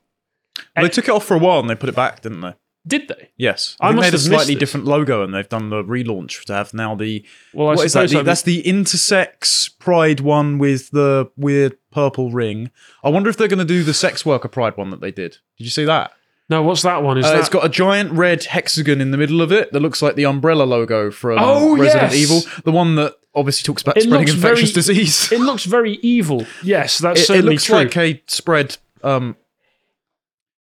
they 0.77 0.89
took 0.89 1.09
it 1.09 1.11
off 1.11 1.25
for 1.25 1.35
a 1.35 1.39
while 1.39 1.59
and 1.61 1.69
they 1.69 1.75
put 1.75 1.89
it 1.89 1.97
back, 1.97 2.21
didn't 2.21 2.41
they? 2.43 2.55
Did 2.87 3.07
they? 3.09 3.31
Yes, 3.37 3.77
I 3.81 3.89
I, 3.89 3.93
must 3.93 4.01
they 4.03 4.07
had 4.07 4.15
a 4.15 4.19
slightly 4.19 4.55
different 4.57 4.87
logo 4.87 5.23
and 5.23 5.33
they've 5.33 5.49
done 5.49 5.71
the 5.71 5.85
relaunch 5.85 6.45
to 6.47 6.53
have 6.55 6.75
now 6.75 6.95
the 6.97 7.25
Well, 7.55 7.69
I 7.69 7.75
what 7.77 7.87
is 7.87 7.93
that? 7.93 8.11
The- 8.11 8.23
that's 8.23 8.43
the 8.43 8.63
intersex 8.65 9.71
pride 9.79 10.21
one 10.21 10.59
with 10.59 10.91
the 10.91 11.31
weird 11.37 11.77
purple 11.93 12.31
ring. 12.33 12.71
I 13.05 13.09
wonder 13.09 13.31
if 13.31 13.37
they're 13.37 13.49
going 13.49 13.59
to 13.61 13.65
do 13.65 13.85
the 13.85 13.95
sex 13.95 14.27
worker 14.27 14.49
pride 14.49 14.77
one 14.77 14.91
that 14.91 15.01
they 15.01 15.11
did. 15.13 15.39
Did 15.59 15.65
you 15.65 15.71
see 15.71 15.85
that? 15.85 16.13
no. 16.49 16.61
What's 16.63 16.83
that 16.83 17.03
one? 17.03 17.19
Is 17.19 17.25
Uh, 17.25 17.31
that 17.33 17.39
It's 17.41 17.49
got 17.49 17.65
a 17.65 17.69
giant 17.69 18.13
red 18.13 18.45
hexagon 18.45 19.01
in 19.01 19.11
the 19.11 19.17
middle 19.17 19.41
of 19.41 19.53
it 19.53 19.73
that 19.73 19.81
looks 19.81 20.03
like 20.03 20.17
the 20.17 20.27
umbrella 20.27 20.65
logo 20.65 21.11
from 21.11 21.39
Oh, 21.41 21.77
Resident 21.79 22.13
yes. 22.13 22.21
Evil, 22.21 22.43
the 22.65 22.73
one 22.73 22.97
that 22.97 23.15
obviously 23.35 23.65
talks 23.65 23.81
about 23.83 23.97
It 23.97 24.03
spreading 24.03 24.29
infectious 24.29 24.71
very- 24.73 24.97
disease. 24.97 25.31
It 25.33 25.41
looks 25.41 25.65
very 25.65 25.95
evil. 26.03 26.45
Yes, 26.63 26.99
that's 26.99 27.21
It, 27.21 27.23
it 27.23 27.27
certainly 27.27 27.53
looks 27.55 27.65
true. 27.65 27.77
like 27.77 27.97
a 27.97 28.23
spread. 28.27 28.77
Um, 29.05 29.37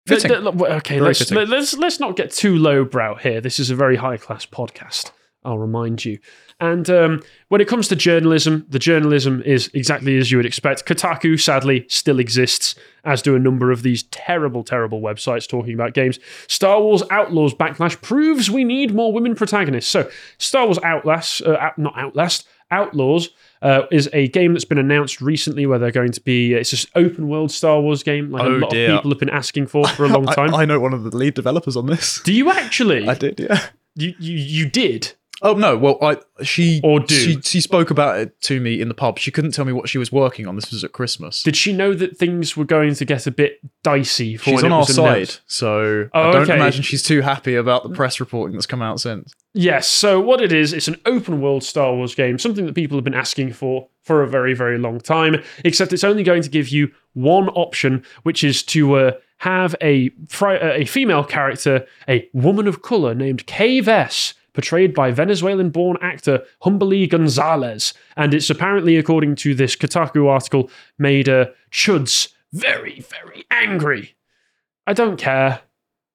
fitting. 0.06 0.30
okay, 0.32 0.94
Very 0.94 1.00
let's, 1.09 1.18
fitting. 1.21 1.37
let- 1.37 1.49
let's 1.49 1.75
let's 1.75 2.00
not 2.00 2.16
get 2.16 2.30
too 2.30 2.56
lowbrow 2.56 3.16
here. 3.16 3.40
This 3.40 3.59
is 3.59 3.71
a 3.71 3.75
very 3.76 3.97
high 3.97 4.16
class 4.16 4.47
podcast. 4.47 5.11
I'll 5.44 5.59
remind 5.59 6.04
you. 6.04 6.21
And 6.61 6.88
um, 6.88 7.21
when 7.49 7.61
it 7.61 7.66
comes 7.66 7.88
to 7.88 7.97
journalism, 7.97 8.64
the 8.68 8.78
journalism 8.78 9.42
is 9.42 9.68
exactly 9.75 10.16
as 10.16 10.30
you 10.30 10.37
would 10.38 10.47
expect. 10.47 10.87
Kotaku, 10.87 11.40
sadly, 11.40 11.85
still 11.88 12.21
exists, 12.21 12.76
as 13.04 13.23
do 13.23 13.35
a 13.35 13.40
number 13.40 13.73
of 13.73 13.82
these 13.82 14.04
terrible, 14.04 14.62
terrible 14.62 15.00
websites 15.00 15.49
talking 15.49 15.75
about 15.75 15.94
games. 15.94 16.21
Star 16.47 16.80
Wars 16.80 17.02
Outlaws 17.11 17.54
Backlash 17.54 18.00
proves 18.00 18.49
we 18.52 18.62
need 18.62 18.94
more 18.94 19.12
women 19.12 19.35
protagonists. 19.35 19.90
So, 19.90 20.09
Star 20.38 20.66
Wars 20.66 20.78
Outlast, 20.85 21.42
uh, 21.42 21.71
not 21.76 21.99
Outlast, 21.99 22.47
Outlaws 22.71 23.30
uh, 23.62 23.87
is 23.90 24.11
a 24.12 24.28
game 24.28 24.52
that's 24.52 24.64
been 24.64 24.76
announced 24.78 25.21
recently 25.21 25.64
where 25.66 25.78
they're 25.78 25.90
going 25.90 26.12
to 26.12 26.21
be. 26.21 26.52
It's 26.54 26.73
this 26.73 26.87
open 26.95 27.28
world 27.28 27.50
Star 27.50 27.81
Wars 27.81 28.02
game, 28.02 28.31
like 28.31 28.42
a 28.42 28.47
Oh, 28.47 28.49
lot 28.50 28.71
dear. 28.71 28.90
of 28.90 28.99
people 28.99 29.11
have 29.12 29.19
been 29.21 29.31
asking 29.31 29.69
for 29.69 29.87
for 29.88 30.04
a 30.04 30.09
long 30.09 30.26
time. 30.38 30.54
I, 30.54 30.62
I 30.62 30.64
know 30.64 30.81
one 30.81 30.92
of 30.92 31.04
the 31.04 31.16
lead 31.16 31.35
developers 31.35 31.76
on 31.76 31.87
this. 31.87 32.21
Do 32.25 32.33
you 32.33 32.50
actually? 32.50 33.09
I 33.09 33.14
did, 33.14 33.40
yeah. 33.40 33.61
You, 33.95 34.14
you 34.19 34.37
you 34.37 34.69
did. 34.69 35.12
Oh 35.45 35.55
no, 35.55 35.77
well 35.77 35.99
I 36.01 36.19
she 36.45 36.81
Or 36.85 37.01
do. 37.01 37.15
she 37.15 37.41
she 37.43 37.61
spoke 37.61 37.91
about 37.91 38.19
it 38.21 38.41
to 38.43 38.61
me 38.61 38.81
in 38.81 38.89
the 38.89 38.95
pub. 38.95 39.19
She 39.19 39.31
couldn't 39.31 39.51
tell 39.53 39.65
me 39.65 39.73
what 39.73 39.89
she 39.89 39.99
was 39.99 40.13
working 40.13 40.47
on. 40.47 40.55
This 40.55 40.71
was 40.71 40.85
at 40.85 40.93
Christmas. 40.93 41.43
Did 41.43 41.57
she 41.57 41.73
know 41.73 41.95
that 41.95 42.17
things 42.17 42.57
were 42.57 42.65
going 42.65 42.95
to 42.95 43.05
get 43.05 43.27
a 43.27 43.31
bit 43.31 43.59
dicey 43.83 44.37
for 44.37 44.45
She's 44.51 44.63
when 44.63 44.67
on 44.67 44.71
it 44.71 44.75
our 44.75 44.81
was 44.81 44.95
side, 44.95 45.05
announced? 45.17 45.41
so 45.47 46.09
Oh, 46.15 46.29
I 46.29 46.33
don't 46.33 46.43
okay. 46.43 46.55
imagine 46.55 46.83
she's 46.83 47.03
too 47.03 47.23
happy 47.23 47.55
about 47.57 47.83
the 47.83 47.91
press 47.91 48.21
reporting 48.21 48.55
that's 48.57 48.67
come 48.67 48.83
out 48.83 49.01
since. 49.01 49.33
Yes. 49.53 49.87
So 49.89 50.21
what 50.21 50.41
it 50.41 50.53
is, 50.53 50.73
it's 50.73 50.89
an 50.89 50.97
open 51.07 51.41
world 51.41 51.65
Star 51.65 51.93
Wars 51.95 52.15
game, 52.15 52.39
something 52.39 52.65
that 52.67 52.75
people 52.75 52.97
have 52.97 53.05
been 53.05 53.13
asking 53.15 53.53
for 53.53 53.89
for 54.03 54.23
a 54.23 54.29
very, 54.29 54.55
very 54.55 54.79
long 54.79 55.01
time. 55.01 55.43
Except 55.65 55.93
it's 55.93 56.05
only 56.05 56.23
going 56.23 56.43
to 56.43 56.49
give 56.51 56.69
you 56.69 56.91
one 57.15 57.49
option, 57.51 58.05
which 58.23 58.43
is 58.45 58.63
to 58.65 58.95
uh, 58.95 59.13
have 59.39 59.75
a 59.83 60.11
fri- 60.29 60.59
uh, 60.61 60.73
a 60.75 60.85
female 60.85 61.25
character, 61.25 61.85
a 62.09 62.29
woman 62.33 62.67
of 62.69 62.81
color 62.83 63.15
named 63.15 63.47
Kay 63.47 63.81
Vess, 63.83 64.35
portrayed 64.54 64.94
by 64.94 65.11
Venezuelan-born 65.12 65.97
actor 66.02 66.42
Humberly 66.62 67.06
Gonzalez, 67.06 67.94
and 68.16 68.35
it's 68.35 68.50
apparently, 68.50 68.97
according 68.97 69.35
to 69.37 69.54
this 69.54 69.76
Kotaku 69.76 70.28
article, 70.28 70.71
made 70.99 71.28
uh, 71.28 71.47
Chuds 71.71 72.32
very, 72.52 73.00
very 73.00 73.44
angry. 73.50 74.14
I 74.87 74.92
don't 74.92 75.16
care. 75.16 75.61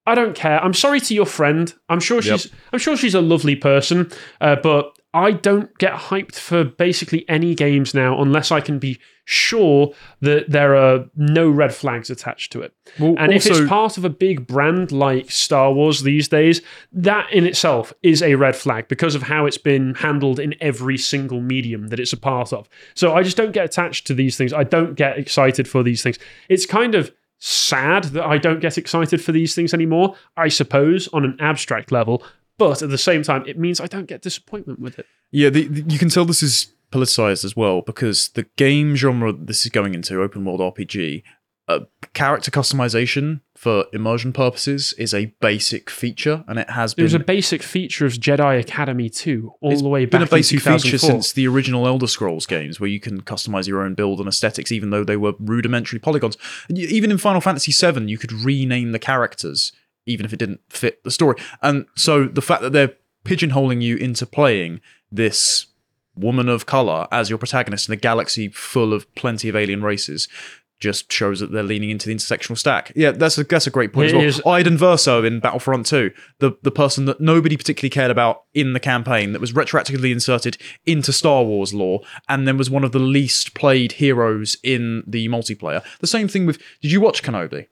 I 0.05 0.15
don't 0.15 0.35
care. 0.35 0.63
I'm 0.63 0.73
sorry 0.73 0.99
to 1.01 1.13
your 1.13 1.25
friend. 1.25 1.73
I'm 1.89 1.99
sure 1.99 2.21
Yep. 2.21 2.39
she's. 2.39 2.51
I'm 2.71 2.79
sure 2.79 2.95
she's 2.95 3.15
a 3.15 3.21
lovely 3.21 3.55
person, 3.55 4.09
uh, 4.39 4.55
but 4.61 4.96
I 5.17 5.31
don't 5.31 5.75
get 5.79 5.93
hyped 5.93 6.35
for 6.35 6.63
basically 6.63 7.27
any 7.27 7.55
games 7.55 7.95
now 7.95 8.21
unless 8.21 8.51
I 8.51 8.61
can 8.61 8.77
be 8.77 8.99
sure 9.25 9.93
that 10.21 10.51
there 10.51 10.75
are 10.75 11.05
no 11.15 11.49
red 11.49 11.73
flags 11.73 12.11
attached 12.11 12.51
to 12.51 12.61
it. 12.61 12.71
Well, 12.99 13.15
And 13.17 13.33
if 13.33 13.47
it's 13.47 13.67
part 13.67 13.97
of 13.97 14.05
a 14.05 14.11
big 14.11 14.45
brand 14.45 14.91
like 14.91 15.31
Star 15.31 15.73
Wars 15.73 16.03
these 16.03 16.27
days, 16.27 16.61
that 16.91 17.33
in 17.33 17.47
itself 17.47 17.91
is 18.03 18.21
a 18.21 18.35
red 18.35 18.55
flag 18.55 18.87
because 18.87 19.15
of 19.15 19.23
how 19.23 19.47
it's 19.47 19.57
been 19.57 19.95
handled 19.95 20.39
in 20.39 20.53
every 20.61 20.99
single 20.99 21.41
medium 21.41 21.87
that 21.87 21.99
it's 21.99 22.13
a 22.13 22.17
part 22.17 22.53
of. 22.53 22.69
So 22.93 23.15
I 23.15 23.23
just 23.23 23.37
don't 23.37 23.53
get 23.53 23.65
attached 23.65 24.05
to 24.07 24.13
these 24.13 24.37
things. 24.37 24.53
I 24.53 24.63
don't 24.63 24.93
get 24.93 25.17
excited 25.17 25.67
for 25.67 25.81
these 25.81 26.03
things. 26.03 26.19
It's 26.47 26.67
kind 26.67 26.93
of 26.93 27.11
sad 27.39 28.05
that 28.05 28.23
I 28.23 28.37
don't 28.37 28.59
get 28.59 28.77
excited 28.77 29.23
for 29.23 29.31
these 29.31 29.55
things 29.55 29.73
anymore, 29.73 30.15
I 30.35 30.47
suppose, 30.47 31.07
on 31.09 31.25
an 31.25 31.37
abstract 31.39 31.91
level. 31.91 32.23
But 32.57 32.81
at 32.81 32.89
the 32.89 32.97
same 32.97 33.23
time, 33.23 33.43
it 33.47 33.57
means 33.57 33.79
I 33.79 33.87
don't 33.87 34.07
get 34.07 34.21
disappointment 34.21 34.79
with 34.79 34.97
it. 34.99 35.05
Yeah, 35.31 35.49
the, 35.49 35.67
the- 35.67 35.93
you 35.93 35.99
can 35.99 36.09
tell 36.09 36.25
this 36.25 36.41
is 36.43 36.73
politicized 36.91 37.43
as 37.45 37.55
well 37.55 37.81
because 37.81 38.29
the 38.29 38.43
game 38.55 38.95
genre 38.95 39.33
this 39.33 39.65
is 39.65 39.71
going 39.71 39.93
into, 39.93 40.21
open 40.21 40.45
world 40.45 40.61
RPG, 40.61 41.21
uh, 41.67 41.81
character 42.13 42.49
customization 42.49 43.41
for 43.57 43.85
immersion 43.91 44.31
purposes 44.31 44.93
is 44.97 45.13
a 45.13 45.25
basic 45.41 45.89
feature, 45.89 46.45
and 46.47 46.57
it 46.59 46.69
has 46.69 46.93
It 46.93 46.95
been. 46.97 47.03
was 47.03 47.13
a 47.13 47.19
basic 47.19 47.61
feature 47.61 48.05
of 48.05 48.13
Jedi 48.13 48.57
Academy 48.57 49.09
2 49.09 49.51
all 49.59 49.71
it's 49.73 49.81
the 49.81 49.89
way 49.89 50.05
been 50.05 50.21
back 50.21 50.29
a 50.29 50.35
basic 50.35 50.61
feature 50.61 50.97
since 50.97 51.33
the 51.33 51.45
original 51.45 51.85
Elder 51.85 52.07
Scrolls 52.07 52.45
games, 52.45 52.79
where 52.79 52.89
you 52.89 53.01
can 53.01 53.21
customize 53.21 53.67
your 53.67 53.81
own 53.81 53.95
build 53.95 54.19
and 54.19 54.29
aesthetics, 54.29 54.71
even 54.71 54.91
though 54.91 55.03
they 55.03 55.17
were 55.17 55.33
rudimentary 55.39 55.99
polygons. 55.99 56.37
Even 56.73 57.11
in 57.11 57.17
Final 57.17 57.41
Fantasy 57.41 57.73
VII, 57.73 58.05
you 58.09 58.17
could 58.17 58.31
rename 58.31 58.93
the 58.93 58.99
characters, 58.99 59.73
even 60.07 60.25
if 60.25 60.33
it 60.33 60.39
didn't 60.39 60.61
fit 60.69 61.03
the 61.03 61.11
story. 61.11 61.35
And 61.61 61.85
so 61.95 62.25
the 62.25 62.41
fact 62.41 62.61
that 62.63 62.73
they're 62.73 62.93
pigeonholing 63.23 63.81
you 63.81 63.97
into 63.97 64.25
playing 64.25 64.81
this 65.11 65.67
woman 66.15 66.49
of 66.49 66.65
color 66.65 67.07
as 67.11 67.29
your 67.29 67.37
protagonist 67.37 67.87
in 67.87 67.93
a 67.93 67.97
galaxy 67.97 68.49
full 68.49 68.93
of 68.93 69.13
plenty 69.15 69.49
of 69.49 69.55
alien 69.55 69.83
races 69.83 70.27
just 70.79 71.11
shows 71.11 71.39
that 71.39 71.51
they're 71.51 71.63
leaning 71.63 71.89
into 71.89 72.07
the 72.07 72.13
intersectional 72.13 72.57
stack. 72.57 72.91
Yeah, 72.95 73.11
that's 73.11 73.37
a 73.37 73.43
that's 73.43 73.65
a 73.65 73.71
great 73.71 73.93
point 73.93 74.11
It 74.11 74.23
as 74.23 74.43
well. 74.43 74.55
Iden 74.55 74.77
Verso 74.77 75.23
in 75.23 75.39
Battlefront 75.39 75.87
2, 75.87 76.11
the 76.39 76.51
the 76.61 76.71
person 76.71 77.05
that 77.05 77.19
nobody 77.19 77.57
particularly 77.57 77.89
cared 77.89 78.11
about 78.11 78.43
in 78.53 78.73
the 78.73 78.79
campaign 78.79 79.31
that 79.31 79.41
was 79.41 79.53
retroactively 79.53 80.11
inserted 80.11 80.57
into 80.85 81.11
Star 81.11 81.43
Wars 81.43 81.73
lore 81.73 82.01
and 82.29 82.47
then 82.47 82.57
was 82.57 82.69
one 82.69 82.83
of 82.83 82.91
the 82.91 82.99
least 82.99 83.55
played 83.55 83.93
heroes 83.93 84.57
in 84.63 85.03
the 85.07 85.27
multiplayer. 85.29 85.83
The 85.99 86.07
same 86.07 86.27
thing 86.27 86.45
with 86.45 86.61
Did 86.81 86.91
you 86.91 87.01
watch 87.01 87.23
Kenobi? 87.23 87.67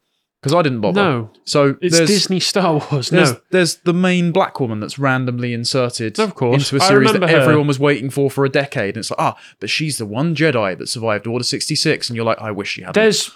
Because 0.45 0.59
I 0.59 0.61
didn't 0.61 0.81
bother. 0.81 1.01
No, 1.01 1.29
So 1.43 1.75
it's 1.81 1.97
there's 1.97 2.07
Disney 2.07 2.39
Star 2.39 2.73
Wars. 2.91 3.09
there's, 3.09 3.31
No. 3.31 3.39
there's 3.49 3.77
the 3.77 3.93
main 3.95 4.31
black 4.31 4.59
woman 4.59 4.79
that's 4.79 4.99
randomly 4.99 5.53
inserted 5.53 6.19
Of 6.19 6.35
course. 6.35 6.71
into 6.71 6.75
a 6.83 6.87
series 6.87 7.11
that 7.13 7.23
her. 7.23 7.27
everyone 7.35 7.65
was 7.65 7.79
waiting 7.79 8.11
for 8.11 8.29
for 8.29 8.45
a 8.45 8.49
decade. 8.49 8.89
And 8.95 8.97
it's 8.97 9.09
like, 9.09 9.19
ah, 9.19 9.35
but 9.59 9.71
she's 9.71 9.97
the 9.97 10.05
one 10.05 10.35
Jedi 10.35 10.77
that 10.77 10.87
survived 10.87 11.25
Order 11.25 11.43
66. 11.43 12.09
And 12.09 12.15
you're 12.15 12.25
like, 12.25 12.39
I 12.39 12.51
wish 12.51 12.69
she 12.73 12.81
hadn't. 12.81 12.93
There's 12.93 13.31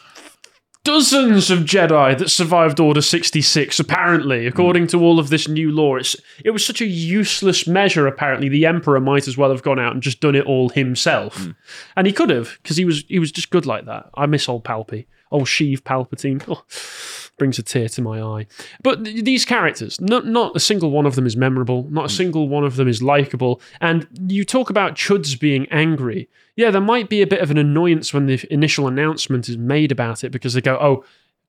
dozens 0.89 1.51
of 1.51 1.59
Jedi 1.59 2.17
that 2.17 2.29
survived 2.29 2.79
Order 2.79 3.03
66, 3.03 3.79
apparently, 3.79 4.47
according 4.47 4.87
to 4.87 4.99
all 4.99 5.19
of 5.19 5.29
this 5.29 5.47
new 5.47 5.71
lore. 5.71 5.99
It's, 5.99 6.15
it 6.43 6.49
was 6.49 6.65
such 6.65 6.81
a 6.81 6.85
useless 6.87 7.67
measure, 7.67 8.07
apparently. 8.07 8.49
The 8.49 8.65
Emperor 8.65 8.99
might 8.99 9.27
as 9.27 9.37
well 9.37 9.51
have 9.51 9.61
gone 9.61 9.77
out 9.77 9.93
and 9.93 10.01
just 10.01 10.19
done 10.19 10.33
it 10.33 10.47
all 10.47 10.69
himself. 10.69 11.45
And 11.95 12.07
he 12.07 12.13
could 12.13 12.31
have, 12.31 12.57
because 12.63 12.77
he 12.77 12.85
was, 12.85 13.03
he 13.07 13.19
was 13.19 13.31
just 13.31 13.51
good 13.51 13.67
like 13.67 13.85
that. 13.85 14.09
I 14.15 14.25
miss 14.25 14.49
old 14.49 14.63
Palpy. 14.63 15.05
Old 15.29 15.45
Sheev 15.45 15.81
Palpatine. 15.81 16.43
Oh, 16.47 16.63
brings 17.39 17.57
a 17.57 17.63
tear 17.63 17.89
to 17.89 18.01
my 18.01 18.21
eye. 18.21 18.47
But 18.83 19.05
th- 19.05 19.23
these 19.23 19.45
characters, 19.45 19.99
not, 19.99 20.27
not 20.27 20.55
a 20.55 20.59
single 20.59 20.91
one 20.91 21.05
of 21.05 21.15
them 21.15 21.25
is 21.25 21.35
memorable. 21.35 21.87
Not 21.89 22.05
a 22.05 22.09
single 22.09 22.47
one 22.47 22.63
of 22.63 22.75
them 22.75 22.87
is 22.87 23.01
likable. 23.01 23.61
And 23.81 24.07
you 24.27 24.43
talk 24.45 24.69
about 24.69 24.95
Chuds 24.95 25.39
being 25.39 25.67
angry. 25.71 26.29
Yeah, 26.55 26.71
there 26.71 26.81
might 26.81 27.09
be 27.09 27.21
a 27.21 27.27
bit 27.27 27.41
of 27.41 27.49
an 27.49 27.57
annoyance 27.57 28.13
when 28.13 28.27
the 28.27 28.45
initial 28.51 28.87
announcement 28.87 29.49
is 29.49 29.57
made 29.57 29.91
about 29.91 30.23
it 30.23 30.31
because 30.31 30.53
they 30.53 30.61
go, 30.61 30.77
oh, 30.79 31.03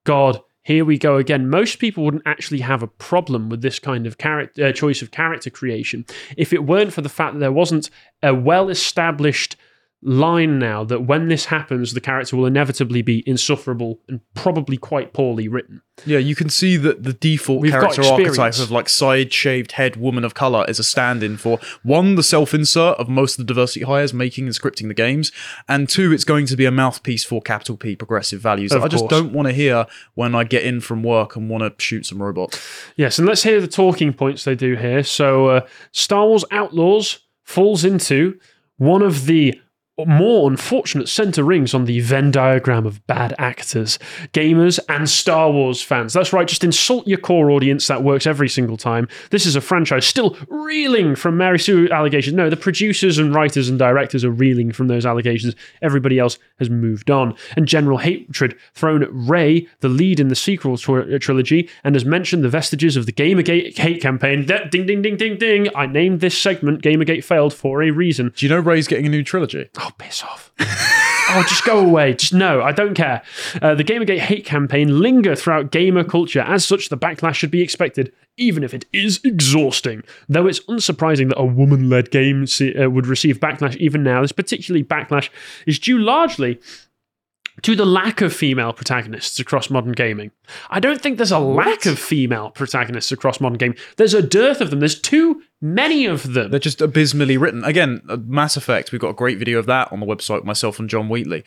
God, 0.04 0.40
here 0.62 0.85
we 0.85 0.99
go 0.99 1.16
again. 1.16 1.49
Most 1.49 1.78
people 1.78 2.04
wouldn't 2.04 2.26
actually 2.26 2.61
have 2.61 2.82
a 2.82 2.87
problem 2.87 3.49
with 3.49 3.62
this 3.62 3.78
kind 3.78 4.06
of 4.06 4.18
character 4.18 4.66
uh, 4.66 4.73
choice 4.73 5.02
of 5.02 5.11
character 5.11 5.50
creation 5.50 6.04
if 6.37 6.52
it 6.52 6.64
weren't 6.64 6.92
for 6.92 7.00
the 7.00 7.09
fact 7.09 7.35
that 7.35 7.40
there 7.40 7.52
wasn't 7.52 7.90
a 8.23 8.35
well 8.35 8.68
established 8.68 9.56
line 10.02 10.59
now 10.59 10.83
that 10.85 11.02
when 11.02 11.28
this 11.28 11.47
happens, 11.47 11.92
the 11.92 12.00
character 12.00 12.37
will 12.37 12.47
inevitably 12.47 13.02
be 13.02 13.23
insufferable 13.28 14.00
and 14.09 14.21
probably 14.35 14.76
quite 14.78 15.12
poorly 15.12 15.47
written. 15.47 15.83
Yeah, 16.07 16.19
you 16.19 16.35
can 16.35 16.49
see 16.49 16.78
that 16.78 17.02
the 17.02 17.12
default 17.12 17.61
We've 17.61 17.73
character 17.73 18.02
archetype 18.02 18.59
of 18.59 18.71
like 18.71 18.88
side 18.88 19.33
shaved 19.33 19.73
head 19.73 19.97
woman 19.97 20.25
of 20.25 20.33
color 20.33 20.64
is 20.66 20.78
a 20.78 20.85
stand 20.85 21.23
in 21.23 21.37
for 21.37 21.59
one, 21.83 22.14
the 22.14 22.23
self 22.23 22.54
insert 22.54 22.97
of 22.97 23.11
most 23.11 23.38
of 23.38 23.47
the 23.47 23.52
diversity 23.52 23.85
hires 23.85 24.14
making 24.14 24.47
and 24.47 24.54
scripting 24.54 24.88
the 24.88 24.95
games, 24.95 25.33
and 25.69 25.88
two, 25.88 26.12
it's 26.12 26.25
going 26.25 26.47
to 26.47 26.57
be 26.57 26.64
a 26.64 26.71
mouthpiece 26.71 27.23
for 27.25 27.42
capital 27.42 27.76
P 27.76 27.95
progressive 27.95 28.40
values 28.40 28.71
that 28.71 28.78
Of 28.78 28.85
I 28.85 28.88
just 28.88 29.02
course. 29.02 29.11
don't 29.11 29.33
want 29.35 29.49
to 29.49 29.52
hear 29.54 29.87
when 30.14 30.35
I 30.35 30.45
get 30.45 30.64
in 30.64 30.80
from 30.80 31.02
work 31.02 31.37
and 31.37 31.50
want 31.50 31.62
to 31.62 31.85
shoot 31.85 32.07
some 32.07 32.23
robots. 32.23 32.59
Yes, 32.97 33.19
and 33.19 33.28
let's 33.28 33.42
hear 33.42 33.61
the 33.61 33.69
talking 33.69 34.14
points 34.14 34.45
they 34.45 34.54
do 34.54 34.76
here. 34.76 35.02
So, 35.02 35.49
uh, 35.49 35.66
Star 35.92 36.26
Wars 36.26 36.47
Outlaws 36.50 37.19
falls 37.45 37.85
into 37.85 38.38
one 38.78 39.02
of 39.02 39.26
the 39.26 39.61
more 40.07 40.50
unfortunate 40.50 41.09
center 41.09 41.42
rings 41.45 41.75
on 41.75 41.85
the 41.85 42.00
Venn 42.00 42.30
diagram 42.30 42.87
of 42.87 43.07
bad 43.07 43.35
actors, 43.38 43.99
gamers, 44.33 44.78
and 44.88 45.09
Star 45.09 45.50
Wars 45.50 45.83
fans. 45.83 46.12
That's 46.12 46.33
right, 46.33 46.47
just 46.49 46.64
insult 46.64 47.07
your 47.07 47.19
core 47.19 47.50
audience. 47.50 47.87
That 47.87 48.02
works 48.02 48.26
every 48.26 48.49
single 48.49 48.76
time. 48.76 49.09
This 49.30 49.47
is 49.47 49.57
a 49.57 49.61
franchise 49.61 50.07
still 50.07 50.37
reeling 50.49 51.14
from 51.16 51.37
Mary 51.37 51.59
Sue 51.59 51.88
allegations. 51.90 52.35
No, 52.37 52.49
the 52.50 52.57
producers 52.57 53.19
and 53.19 53.35
writers 53.35 53.69
and 53.69 53.78
directors 53.78 54.25
are 54.25 54.30
reeling 54.30 54.73
from 54.73 54.88
those 54.88 55.04
allegations. 55.07 55.54
Everybody 55.83 56.19
else 56.19 56.38
has 56.59 56.71
moved 56.71 57.11
on. 57.11 57.35
And 57.57 57.66
general 57.66 57.99
hatred 57.99 58.57
thrown 58.75 59.02
at 59.02 59.09
Rey, 59.12 59.66
the 59.80 59.88
lead 59.88 60.21
in 60.21 60.28
the 60.28 60.35
sequel 60.37 60.76
tr- 60.76 61.19
trilogy, 61.19 61.69
and 61.85 61.95
has 61.95 62.04
mentioned 62.04 62.45
the 62.45 62.49
vestiges 62.49 62.97
of 62.97 63.07
the 63.07 63.12
Gamergate 63.12 63.76
hate 63.78 64.00
campaign. 64.00 64.47
That- 64.47 64.71
Ding, 64.71 64.87
ding, 64.87 65.02
ding, 65.02 65.16
ding, 65.16 65.37
ding. 65.37 65.69
I 65.75 65.87
named 65.87 66.21
this 66.21 66.38
segment 66.38 66.83
Gamergate 66.83 67.25
Failed 67.25 67.52
for 67.52 67.83
a 67.83 67.90
reason. 67.90 68.33
Do 68.37 68.47
you 68.47 68.50
know 68.50 68.61
Rey's 68.61 68.87
getting 68.87 69.07
a 69.07 69.09
new 69.09 69.25
trilogy? 69.25 69.69
Oh, 69.78 69.89
piss 69.99 70.23
off. 70.23 70.52
oh, 70.61 71.44
just 71.49 71.64
go 71.64 71.78
away. 71.78 72.14
Just 72.14 72.32
no, 72.32 72.62
I 72.62 72.73
don't 72.73 72.94
care. 72.94 73.23
Uh, 73.61 73.75
the 73.75 73.85
Gamergate 73.85 74.18
hate 74.18 74.44
campaign 74.44 75.00
linger 75.00 75.35
throughout 75.35 75.70
gamer 75.70 76.04
culture. 76.04 76.40
As 76.40 76.66
such, 76.66 76.88
the 76.88 76.99
backlash 76.99 77.35
should 77.35 77.50
be 77.50 77.62
expected, 77.62 78.12
even 78.37 78.64
if 78.64 78.75
it 78.75 78.87
is 78.92 79.20
exhausting. 79.25 80.02
Though 80.28 80.47
it's 80.47 80.61
unsurprising 80.61 81.28
that 81.28 81.40
a 81.40 81.44
woman-led 81.44 82.11
game 82.11 82.47
se- 82.47 82.75
uh, 82.75 82.90
would 82.90 83.06
receive 83.06 83.40
backlash 83.40 83.76
even 83.76 84.02
now, 84.02 84.23
this 84.23 84.32
particularly 84.32 84.85
backlash 84.85 85.30
is 85.66 85.78
due 85.78 85.99
largely 85.99 86.61
to 87.62 87.76
the 87.76 87.85
lack 87.85 88.21
of 88.21 88.35
female 88.35 88.73
protagonists 88.73 89.38
across 89.38 89.71
modern 89.71 89.93
gaming. 89.93 90.31
I 90.71 90.81
don't 90.81 91.00
think 91.00 91.17
there's 91.17 91.33
a 91.33 91.38
lack 91.38 91.87
of 91.87 91.99
female 91.99 92.50
protagonists 92.50 93.12
across 93.12 93.40
modern 93.40 93.59
gaming. 93.59 93.79
There's 93.97 94.14
a 94.14 94.23
dearth 94.23 94.61
of 94.61 94.71
them. 94.71 94.81
There's 94.81 94.99
too 94.99 95.43
many 95.61 96.07
of 96.07 96.33
them. 96.33 96.50
They're 96.50 96.61
just 96.61 96.81
abysmally 96.81 97.37
written. 97.37 97.64
Again, 97.64 98.02
uh, 98.09 98.17
Mass 98.25 98.57
Effect, 98.57 98.93
we've 98.93 99.00
got 99.00 99.11
a 99.11 99.14
great 99.14 99.38
video 99.38 99.59
of 99.59 99.67
that 99.67 99.93
on 99.93 100.00
the 100.00 100.07
website, 100.07 100.45
myself 100.45 100.79
and 100.79 100.88
John 100.88 101.09
Wheatley. 101.09 101.45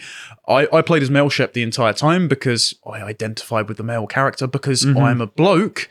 I, 0.48 0.67
I 0.72 0.82
played 0.82 1.03
as 1.03 1.10
male 1.10 1.29
Shep 1.29 1.53
the 1.53 1.63
entire 1.63 1.93
time 1.93 2.27
because 2.27 2.74
I 2.86 3.01
identified 3.01 3.67
with 3.67 3.77
the 3.77 3.84
male 3.84 4.08
character 4.08 4.48
because 4.48 4.86
I'm 4.86 5.22
a 5.22 5.27
bloke. 5.27 5.89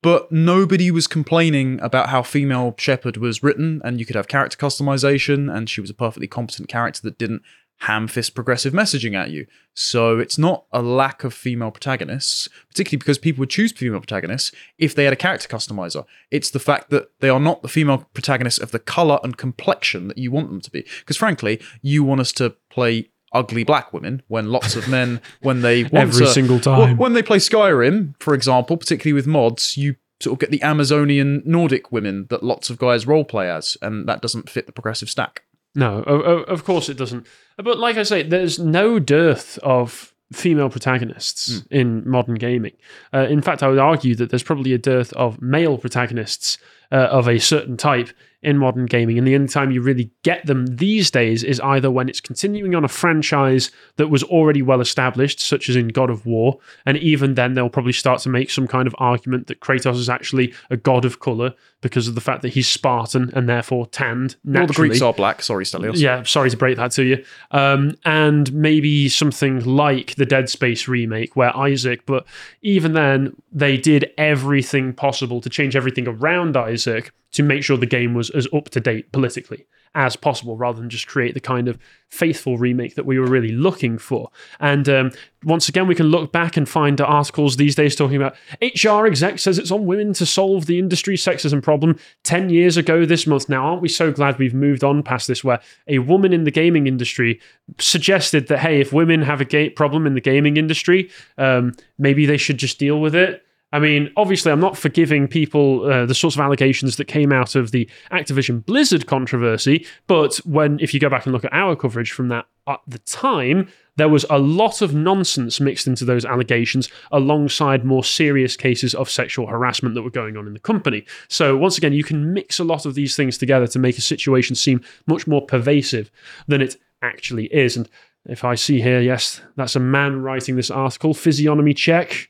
But 0.00 0.30
nobody 0.30 0.92
was 0.92 1.08
complaining 1.08 1.80
about 1.80 2.08
how 2.08 2.22
female 2.22 2.72
Shepard 2.78 3.16
was 3.16 3.42
written, 3.42 3.80
and 3.82 3.98
you 3.98 4.06
could 4.06 4.14
have 4.14 4.28
character 4.28 4.56
customization, 4.56 5.52
and 5.52 5.68
she 5.68 5.80
was 5.80 5.90
a 5.90 5.94
perfectly 5.94 6.28
competent 6.28 6.68
character 6.68 7.00
that 7.02 7.18
didn't 7.18 7.42
ham 7.82 8.08
fist 8.08 8.34
progressive 8.34 8.72
messaging 8.72 9.14
at 9.14 9.30
you. 9.30 9.46
So 9.74 10.18
it's 10.18 10.36
not 10.36 10.64
a 10.72 10.82
lack 10.82 11.22
of 11.22 11.32
female 11.32 11.70
protagonists, 11.70 12.48
particularly 12.68 12.98
because 12.98 13.18
people 13.18 13.40
would 13.40 13.50
choose 13.50 13.70
female 13.70 14.00
protagonists 14.00 14.50
if 14.78 14.94
they 14.94 15.04
had 15.04 15.12
a 15.12 15.16
character 15.16 15.46
customizer. 15.48 16.04
It's 16.30 16.50
the 16.50 16.58
fact 16.58 16.90
that 16.90 17.10
they 17.20 17.28
are 17.28 17.38
not 17.38 17.62
the 17.62 17.68
female 17.68 18.06
protagonists 18.14 18.58
of 18.60 18.72
the 18.72 18.80
color 18.80 19.20
and 19.22 19.36
complexion 19.36 20.08
that 20.08 20.18
you 20.18 20.30
want 20.32 20.48
them 20.50 20.60
to 20.60 20.70
be. 20.70 20.84
Because 21.00 21.16
frankly, 21.16 21.60
you 21.80 22.02
want 22.02 22.20
us 22.20 22.32
to 22.32 22.50
play 22.70 23.10
ugly 23.32 23.62
black 23.62 23.92
women 23.92 24.22
when 24.26 24.50
lots 24.50 24.74
of 24.74 24.88
men 24.88 25.20
when 25.42 25.60
they 25.60 25.82
want 25.84 25.94
Every 25.94 26.26
to- 26.26 26.32
single 26.32 26.58
time. 26.58 26.96
when 26.96 27.12
they 27.12 27.22
play 27.22 27.38
Skyrim, 27.38 28.14
for 28.20 28.34
example, 28.34 28.76
particularly 28.76 29.12
with 29.12 29.26
mods, 29.28 29.76
you 29.76 29.94
sort 30.20 30.32
of 30.32 30.38
get 30.40 30.50
the 30.50 30.62
Amazonian 30.62 31.42
Nordic 31.44 31.92
women 31.92 32.26
that 32.30 32.42
lots 32.42 32.70
of 32.70 32.78
guys 32.78 33.04
roleplay 33.04 33.46
as, 33.46 33.76
and 33.80 34.08
that 34.08 34.20
doesn't 34.20 34.50
fit 34.50 34.66
the 34.66 34.72
progressive 34.72 35.08
stack. 35.08 35.44
No, 35.78 36.02
o- 36.06 36.22
o- 36.22 36.42
of 36.54 36.64
course 36.64 36.88
it 36.88 36.96
doesn't. 36.96 37.26
But 37.56 37.78
like 37.78 37.96
I 37.96 38.02
say, 38.02 38.22
there's 38.22 38.58
no 38.58 38.98
dearth 38.98 39.58
of 39.62 40.12
female 40.32 40.68
protagonists 40.68 41.62
in 41.70 42.08
modern 42.08 42.34
gaming. 42.34 42.72
Uh, 43.14 43.26
in 43.30 43.40
fact, 43.40 43.62
I 43.62 43.68
would 43.68 43.78
argue 43.78 44.14
that 44.16 44.30
there's 44.30 44.42
probably 44.42 44.72
a 44.72 44.78
dearth 44.78 45.12
of 45.14 45.40
male 45.40 45.78
protagonists 45.78 46.58
uh, 46.92 47.08
of 47.10 47.28
a 47.28 47.38
certain 47.38 47.76
type 47.76 48.10
in 48.42 48.56
modern 48.56 48.86
gaming. 48.86 49.18
And 49.18 49.26
the 49.26 49.34
only 49.34 49.48
time 49.48 49.70
you 49.70 49.82
really 49.82 50.10
get 50.22 50.46
them 50.46 50.66
these 50.66 51.10
days 51.10 51.42
is 51.42 51.58
either 51.60 51.90
when 51.90 52.08
it's 52.08 52.20
continuing 52.20 52.74
on 52.74 52.84
a 52.84 52.88
franchise 52.88 53.72
that 53.96 54.08
was 54.08 54.22
already 54.22 54.62
well 54.62 54.80
established, 54.80 55.40
such 55.40 55.68
as 55.68 55.74
in 55.74 55.88
God 55.88 56.08
of 56.08 56.24
War. 56.24 56.58
And 56.86 56.96
even 56.98 57.34
then, 57.34 57.54
they'll 57.54 57.68
probably 57.68 57.92
start 57.92 58.20
to 58.22 58.28
make 58.28 58.50
some 58.50 58.68
kind 58.68 58.86
of 58.86 58.94
argument 58.98 59.48
that 59.48 59.60
Kratos 59.60 59.96
is 59.96 60.08
actually 60.08 60.54
a 60.70 60.76
god 60.76 61.04
of 61.04 61.18
color 61.18 61.54
because 61.80 62.08
of 62.08 62.14
the 62.14 62.20
fact 62.20 62.42
that 62.42 62.50
he's 62.50 62.68
Spartan 62.68 63.30
and 63.34 63.48
therefore 63.48 63.86
tanned 63.86 64.36
All 64.54 64.66
the 64.66 64.72
Greeks 64.72 65.00
are 65.00 65.12
black. 65.12 65.42
Sorry, 65.42 65.64
Stelios. 65.64 66.00
Yeah, 66.00 66.22
sorry 66.24 66.50
to 66.50 66.56
break 66.56 66.76
that 66.76 66.90
to 66.92 67.04
you. 67.04 67.24
Um, 67.52 67.96
and 68.04 68.52
maybe 68.52 69.08
something 69.08 69.64
like 69.64 70.16
the 70.16 70.26
Dead 70.26 70.48
Space 70.48 70.88
remake, 70.88 71.36
where 71.36 71.56
Isaac, 71.56 72.04
but 72.06 72.24
even 72.62 72.94
then, 72.94 73.34
they 73.52 73.76
did 73.76 74.12
everything 74.18 74.92
possible 74.92 75.40
to 75.40 75.48
change 75.48 75.76
everything 75.76 76.06
around 76.08 76.56
Isaac 76.56 76.77
to 76.84 77.42
make 77.42 77.62
sure 77.62 77.76
the 77.76 77.86
game 77.86 78.14
was 78.14 78.30
as 78.30 78.48
up 78.52 78.70
to 78.70 78.80
date 78.80 79.12
politically 79.12 79.66
as 79.94 80.16
possible, 80.16 80.56
rather 80.56 80.80
than 80.80 80.90
just 80.90 81.06
create 81.06 81.34
the 81.34 81.40
kind 81.40 81.66
of 81.66 81.78
faithful 82.08 82.58
remake 82.58 82.94
that 82.94 83.06
we 83.06 83.18
were 83.18 83.26
really 83.26 83.52
looking 83.52 83.98
for. 83.98 84.30
And 84.60 84.88
um, 84.88 85.10
once 85.44 85.68
again, 85.68 85.86
we 85.86 85.94
can 85.94 86.06
look 86.06 86.30
back 86.30 86.56
and 86.56 86.68
find 86.68 87.00
articles 87.00 87.56
these 87.56 87.74
days 87.74 87.96
talking 87.96 88.16
about 88.16 88.36
HR 88.62 89.06
exec 89.06 89.38
says 89.38 89.58
it's 89.58 89.70
on 89.70 89.86
women 89.86 90.12
to 90.14 90.26
solve 90.26 90.66
the 90.66 90.78
industry 90.78 91.16
sexism 91.16 91.62
problem 91.62 91.98
10 92.24 92.50
years 92.50 92.76
ago 92.76 93.04
this 93.04 93.26
month. 93.26 93.48
Now, 93.48 93.64
aren't 93.64 93.82
we 93.82 93.88
so 93.88 94.12
glad 94.12 94.38
we've 94.38 94.54
moved 94.54 94.84
on 94.84 95.02
past 95.02 95.26
this 95.26 95.42
where 95.42 95.60
a 95.86 95.98
woman 96.00 96.32
in 96.32 96.44
the 96.44 96.50
gaming 96.50 96.86
industry 96.86 97.40
suggested 97.78 98.48
that, 98.48 98.60
hey, 98.60 98.80
if 98.80 98.92
women 98.92 99.22
have 99.22 99.40
a 99.40 99.46
gay 99.46 99.70
problem 99.70 100.06
in 100.06 100.14
the 100.14 100.20
gaming 100.20 100.56
industry, 100.56 101.10
um, 101.38 101.74
maybe 101.98 102.26
they 102.26 102.36
should 102.36 102.58
just 102.58 102.78
deal 102.78 103.00
with 103.00 103.14
it? 103.14 103.42
I 103.72 103.78
mean, 103.78 104.10
obviously, 104.16 104.50
I'm 104.50 104.60
not 104.60 104.78
forgiving 104.78 105.28
people 105.28 105.84
uh, 105.84 106.06
the 106.06 106.14
sorts 106.14 106.36
of 106.36 106.40
allegations 106.40 106.96
that 106.96 107.04
came 107.04 107.32
out 107.32 107.54
of 107.54 107.70
the 107.70 107.88
Activision 108.10 108.64
Blizzard 108.64 109.06
controversy, 109.06 109.86
but 110.06 110.36
when 110.38 110.80
if 110.80 110.94
you 110.94 111.00
go 111.00 111.10
back 111.10 111.26
and 111.26 111.34
look 111.34 111.44
at 111.44 111.52
our 111.52 111.76
coverage 111.76 112.10
from 112.10 112.28
that 112.28 112.46
at 112.66 112.80
the 112.86 112.98
time, 113.00 113.68
there 113.96 114.08
was 114.08 114.24
a 114.30 114.38
lot 114.38 114.80
of 114.80 114.94
nonsense 114.94 115.60
mixed 115.60 115.86
into 115.86 116.06
those 116.06 116.24
allegations 116.24 116.88
alongside 117.12 117.84
more 117.84 118.04
serious 118.04 118.56
cases 118.56 118.94
of 118.94 119.10
sexual 119.10 119.46
harassment 119.46 119.94
that 119.94 120.02
were 120.02 120.10
going 120.10 120.36
on 120.36 120.46
in 120.46 120.54
the 120.54 120.60
company. 120.60 121.04
So, 121.28 121.56
once 121.56 121.76
again, 121.76 121.92
you 121.92 122.04
can 122.04 122.32
mix 122.32 122.58
a 122.58 122.64
lot 122.64 122.86
of 122.86 122.94
these 122.94 123.16
things 123.16 123.36
together 123.36 123.66
to 123.66 123.78
make 123.78 123.98
a 123.98 124.02
situation 124.02 124.56
seem 124.56 124.80
much 125.06 125.26
more 125.26 125.44
pervasive 125.44 126.10
than 126.46 126.62
it 126.62 126.76
actually 127.02 127.46
is. 127.46 127.76
And 127.76 127.88
if 128.28 128.44
I 128.44 128.54
see 128.56 128.80
here, 128.80 129.00
yes, 129.00 129.40
that's 129.56 129.74
a 129.74 129.80
man 129.80 130.20
writing 130.20 130.56
this 130.56 130.70
article. 130.70 131.14
Physiognomy 131.14 131.72
check. 131.72 132.28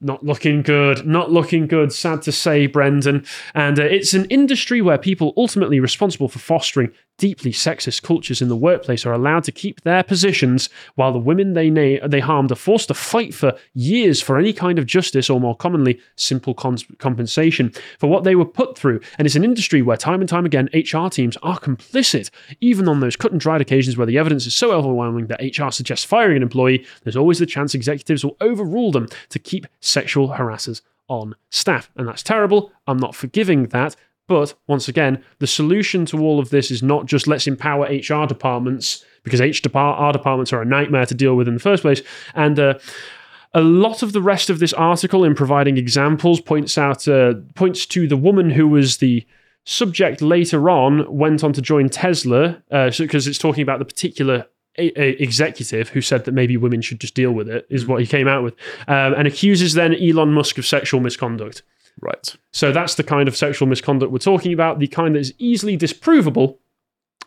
Not 0.00 0.24
looking 0.24 0.62
good. 0.62 1.06
Not 1.06 1.30
looking 1.30 1.68
good. 1.68 1.92
Sad 1.92 2.22
to 2.22 2.32
say, 2.32 2.66
Brendan. 2.66 3.24
And 3.54 3.78
uh, 3.78 3.84
it's 3.84 4.12
an 4.12 4.24
industry 4.24 4.82
where 4.82 4.98
people 4.98 5.32
ultimately 5.36 5.78
responsible 5.78 6.28
for 6.28 6.40
fostering 6.40 6.90
deeply 7.20 7.52
sexist 7.52 8.02
cultures 8.02 8.40
in 8.40 8.48
the 8.48 8.56
workplace 8.56 9.04
are 9.04 9.12
allowed 9.12 9.44
to 9.44 9.52
keep 9.52 9.82
their 9.82 10.02
positions, 10.02 10.70
while 10.94 11.12
the 11.12 11.18
women 11.18 11.52
they 11.52 11.68
na- 11.68 12.06
they 12.08 12.18
harmed 12.18 12.50
are 12.50 12.56
forced 12.56 12.88
to 12.88 12.94
fight 12.94 13.34
for 13.34 13.52
years 13.74 14.22
for 14.22 14.38
any 14.38 14.54
kind 14.54 14.78
of 14.78 14.86
justice, 14.86 15.28
or 15.28 15.38
more 15.38 15.54
commonly, 15.54 16.00
simple 16.16 16.54
cons- 16.54 16.86
compensation 16.98 17.72
for 17.98 18.08
what 18.08 18.24
they 18.24 18.34
were 18.34 18.46
put 18.46 18.76
through. 18.76 19.00
And 19.18 19.26
it's 19.26 19.36
an 19.36 19.44
industry 19.44 19.82
where 19.82 19.98
time 19.98 20.20
and 20.20 20.28
time 20.28 20.46
again 20.46 20.70
HR 20.72 21.08
teams 21.08 21.36
are 21.42 21.60
complicit, 21.60 22.30
even 22.62 22.88
on 22.88 23.00
those 23.00 23.16
cut 23.16 23.32
and 23.32 23.40
dried 23.40 23.60
occasions 23.60 23.98
where 23.98 24.06
the 24.06 24.16
evidence 24.16 24.46
is 24.46 24.56
so 24.56 24.72
overwhelming 24.72 25.26
that 25.26 25.42
HR 25.42 25.70
suggests 25.70 26.06
firing 26.06 26.38
an 26.38 26.42
employee. 26.42 26.86
There's 27.04 27.16
always 27.16 27.38
the 27.38 27.44
chance 27.44 27.74
executives 27.74 28.24
will 28.24 28.38
overrule 28.40 28.92
them 28.92 29.08
to 29.28 29.38
keep 29.38 29.66
sexual 29.80 30.30
harassers 30.30 30.80
on 31.06 31.34
staff, 31.50 31.90
and 31.96 32.08
that's 32.08 32.22
terrible. 32.22 32.72
I'm 32.86 32.96
not 32.96 33.14
forgiving 33.14 33.66
that. 33.66 33.94
But 34.30 34.54
once 34.68 34.86
again, 34.86 35.24
the 35.40 35.48
solution 35.48 36.06
to 36.06 36.20
all 36.20 36.38
of 36.38 36.50
this 36.50 36.70
is 36.70 36.84
not 36.84 37.06
just 37.06 37.26
let's 37.26 37.48
empower 37.48 37.86
HR 37.86 38.26
departments 38.28 39.04
because 39.24 39.40
HR 39.40 40.12
departments 40.12 40.52
are 40.52 40.62
a 40.62 40.64
nightmare 40.64 41.04
to 41.06 41.14
deal 41.16 41.34
with 41.34 41.48
in 41.48 41.54
the 41.54 41.60
first 41.60 41.82
place. 41.82 42.00
And 42.36 42.56
uh, 42.60 42.74
a 43.54 43.60
lot 43.60 44.04
of 44.04 44.12
the 44.12 44.22
rest 44.22 44.48
of 44.48 44.60
this 44.60 44.72
article, 44.72 45.24
in 45.24 45.34
providing 45.34 45.78
examples, 45.78 46.40
points 46.40 46.78
out 46.78 47.08
uh, 47.08 47.34
points 47.56 47.86
to 47.86 48.06
the 48.06 48.16
woman 48.16 48.50
who 48.50 48.68
was 48.68 48.98
the 48.98 49.26
subject 49.64 50.22
later 50.22 50.70
on 50.70 51.12
went 51.12 51.42
on 51.42 51.52
to 51.54 51.60
join 51.60 51.88
Tesla 51.88 52.62
because 52.98 53.26
it's 53.26 53.36
talking 53.36 53.62
about 53.62 53.80
the 53.80 53.84
particular 53.84 54.46
a- 54.78 54.92
a- 54.96 55.20
executive 55.20 55.88
who 55.88 56.00
said 56.00 56.24
that 56.24 56.32
maybe 56.32 56.56
women 56.56 56.80
should 56.82 57.00
just 57.00 57.16
deal 57.16 57.32
with 57.32 57.48
it 57.48 57.66
is 57.68 57.84
what 57.84 58.00
he 58.00 58.06
came 58.06 58.28
out 58.28 58.44
with 58.44 58.54
um, 58.86 59.12
and 59.14 59.26
accuses 59.26 59.74
then 59.74 59.92
Elon 59.94 60.32
Musk 60.32 60.56
of 60.56 60.64
sexual 60.64 61.00
misconduct. 61.00 61.62
Right. 62.00 62.34
So 62.52 62.72
that's 62.72 62.94
the 62.94 63.04
kind 63.04 63.28
of 63.28 63.36
sexual 63.36 63.68
misconduct 63.68 64.10
we're 64.10 64.18
talking 64.18 64.52
about, 64.52 64.78
the 64.78 64.86
kind 64.86 65.14
that 65.14 65.20
is 65.20 65.34
easily 65.38 65.76
disprovable 65.76 66.58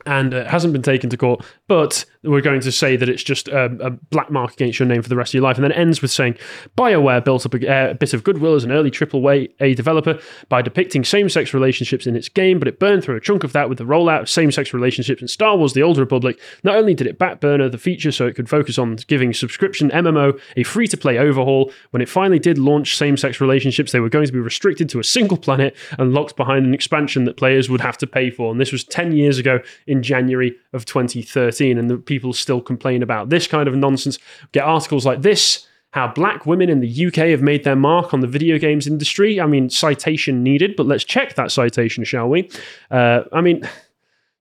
and 0.06 0.34
it 0.34 0.48
hasn't 0.48 0.74
been 0.74 0.82
taken 0.82 1.10
to 1.10 1.18
court, 1.18 1.46
but 1.68 2.06
we're 2.24 2.42
going 2.42 2.62
to 2.62 2.72
say 2.72 2.96
that 2.96 3.10
it's 3.10 3.24
just 3.24 3.50
um, 3.50 3.80
a 3.82 3.90
black 3.90 4.32
mark 4.32 4.54
against 4.54 4.80
your 4.80 4.88
name 4.88 5.02
for 5.02 5.10
the 5.10 5.16
rest 5.16 5.32
of 5.32 5.36
your 5.36 5.44
life. 5.44 5.58
And 5.58 5.64
then 5.64 5.72
it 5.72 5.78
ends 5.78 6.02
with 6.02 6.12
saying 6.12 6.38
BioWare 6.78 7.24
built 7.24 7.46
up 7.46 7.54
a, 7.54 7.68
uh, 7.68 7.92
a 7.92 7.96
bit 7.96 8.14
of 8.14 8.24
goodwill 8.24 8.56
as 8.56 8.64
an 8.64 8.72
early 8.72 8.90
AAA 8.92 9.76
developer 9.76 10.20
by 10.50 10.62
depicting 10.62 11.04
same 11.04 11.30
sex 11.30 11.54
relationships 11.54 12.08
in 12.08 12.16
its 12.16 12.30
game, 12.30 12.60
but 12.60 12.68
it 12.68 12.80
burned 12.80 13.04
through 13.04 13.18
a 13.18 13.22
chunk 13.22 13.44
of 13.44 13.54
that 13.54 13.70
with 13.70 13.78
the 13.78 13.84
rollout 13.84 14.22
of 14.22 14.30
same 14.30 14.52
sex 14.52 14.74
relationships 14.74 15.22
in 15.22 15.28
Star 15.28 15.58
Wars 15.58 15.74
The 15.74 15.84
Old 15.84 15.98
Republic. 15.98 16.40
Not 16.64 16.76
only 16.76 16.94
did 16.94 17.08
it 17.08 17.20
backburner 17.20 17.72
the 17.72 17.78
feature 17.78 18.12
so 18.12 18.26
it 18.26 18.36
could 18.36 18.50
focus 18.50 18.78
on 18.78 18.98
giving 19.08 19.34
subscription 19.34 19.90
MMO 19.90 20.40
a 20.56 20.64
free 20.64 20.88
to 20.88 20.98
play 20.98 21.18
overhaul, 21.18 21.72
when 21.92 22.02
it 22.02 22.10
finally 22.10 22.40
did 22.40 22.58
launch 22.58 22.96
same 22.96 23.18
sex 23.18 23.42
relationships, 23.42 23.92
they 23.92 24.00
were 24.00 24.10
going 24.10 24.26
to 24.26 24.34
be 24.34 24.40
restricted 24.40 24.90
to 24.90 25.00
a 25.00 25.04
single 25.04 25.38
planet 25.38 25.76
and 25.98 26.14
locked 26.14 26.36
behind 26.36 26.66
an 26.66 26.74
expansion 26.74 27.26
that 27.26 27.38
players 27.38 27.70
would 27.70 27.82
have 27.82 27.98
to 27.98 28.08
pay 28.08 28.30
for. 28.30 28.52
And 28.52 28.62
this 28.62 28.72
was 28.72 28.84
10 28.84 29.14
years 29.14 29.38
ago 29.38 29.60
in 29.94 30.04
January 30.04 30.54
of 30.74 30.86
2013. 30.86 31.78
And 31.78 31.90
the 31.90 31.98
people 31.98 32.34
still 32.34 32.60
complain 32.60 33.02
about 33.02 33.30
this 33.30 33.48
kind 33.48 33.70
of 33.70 33.76
nonsense. 33.76 34.20
Get 34.52 34.66
articles 34.66 35.06
like 35.06 35.22
this. 35.22 35.66
How 35.92 36.08
black 36.08 36.48
women 36.48 36.70
in 36.70 36.80
the 36.80 37.06
UK 37.06 37.28
have 37.28 37.44
made 37.44 37.64
their 37.64 37.76
mark 37.76 38.16
on 38.16 38.20
the 38.22 38.28
video 38.28 38.58
games 38.58 38.88
industry. 38.88 39.40
I 39.40 39.46
mean, 39.46 39.70
citation 39.70 40.42
needed, 40.42 40.76
but 40.76 40.88
let's 40.88 41.04
check 41.04 41.36
that 41.36 41.52
citation, 41.52 42.04
shall 42.04 42.28
we? 42.28 42.50
Uh, 42.90 43.22
I 43.32 43.42
mean, 43.42 43.70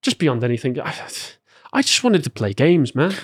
just 0.00 0.18
beyond 0.18 0.42
anything, 0.42 0.80
I, 0.80 0.94
I 1.74 1.82
just 1.82 2.02
wanted 2.02 2.24
to 2.24 2.30
play 2.30 2.54
games, 2.54 2.94
man. 2.94 3.14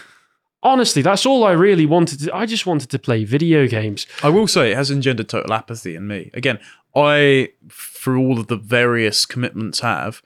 Honestly, 0.63 1.01
that's 1.01 1.25
all 1.25 1.45
I 1.45 1.53
really 1.53 1.87
wanted 1.87 2.21
to. 2.21 2.37
I 2.37 2.45
just 2.45 2.67
wanted 2.67 2.91
to 2.91 2.99
play 2.99 3.25
video 3.25 3.67
games. 3.67 4.07
I 4.23 4.29
will 4.29 4.47
say 4.47 4.73
it 4.73 4.77
has 4.77 4.91
engendered 4.91 5.31
total 5.31 5.55
apathy 5.55 5.97
in 5.97 6.07
me. 6.07 6.31
Again, 6.35 6.59
I, 6.95 7.51
for 7.69 8.17
all 8.17 8.39
of 8.39 8.49
the 8.49 8.57
various 8.57 9.25
commitments 9.25 9.81
have, 9.81 10.21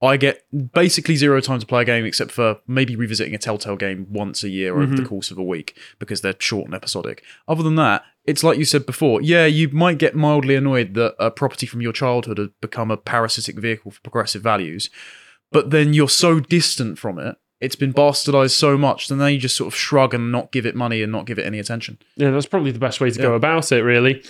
I 0.00 0.16
get 0.16 0.44
basically 0.72 1.16
zero 1.16 1.40
time 1.40 1.58
to 1.58 1.66
play 1.66 1.82
a 1.82 1.84
game 1.84 2.04
except 2.04 2.30
for 2.30 2.58
maybe 2.68 2.94
revisiting 2.94 3.34
a 3.34 3.38
Telltale 3.38 3.76
game 3.76 4.06
once 4.10 4.44
a 4.44 4.48
year 4.48 4.74
over 4.76 4.86
the 4.86 5.02
mm-hmm. 5.02 5.06
course 5.06 5.32
of 5.32 5.38
a 5.38 5.42
week 5.42 5.76
because 5.98 6.20
they're 6.20 6.36
short 6.38 6.66
and 6.66 6.74
episodic. 6.74 7.24
Other 7.48 7.64
than 7.64 7.74
that, 7.76 8.04
it's 8.24 8.44
like 8.44 8.58
you 8.58 8.64
said 8.64 8.86
before. 8.86 9.20
Yeah, 9.20 9.46
you 9.46 9.68
might 9.70 9.98
get 9.98 10.14
mildly 10.14 10.54
annoyed 10.54 10.94
that 10.94 11.16
a 11.18 11.32
property 11.32 11.66
from 11.66 11.80
your 11.80 11.92
childhood 11.92 12.38
has 12.38 12.48
become 12.60 12.92
a 12.92 12.96
parasitic 12.96 13.58
vehicle 13.58 13.90
for 13.90 14.00
progressive 14.02 14.42
values, 14.42 14.88
but 15.50 15.70
then 15.70 15.94
you're 15.94 16.08
so 16.08 16.38
distant 16.38 16.98
from 16.98 17.18
it. 17.18 17.36
It's 17.60 17.74
been 17.74 17.92
bastardized 17.92 18.52
so 18.52 18.78
much, 18.78 19.08
then 19.08 19.18
they 19.18 19.36
just 19.36 19.56
sort 19.56 19.66
of 19.66 19.74
shrug 19.74 20.14
and 20.14 20.30
not 20.30 20.52
give 20.52 20.64
it 20.64 20.76
money 20.76 21.02
and 21.02 21.10
not 21.10 21.26
give 21.26 21.40
it 21.40 21.46
any 21.46 21.58
attention. 21.58 21.98
Yeah, 22.14 22.30
that's 22.30 22.46
probably 22.46 22.70
the 22.70 22.78
best 22.78 23.00
way 23.00 23.10
to 23.10 23.18
go 23.18 23.34
about 23.34 23.72
it, 23.72 23.82
really. 23.82 24.22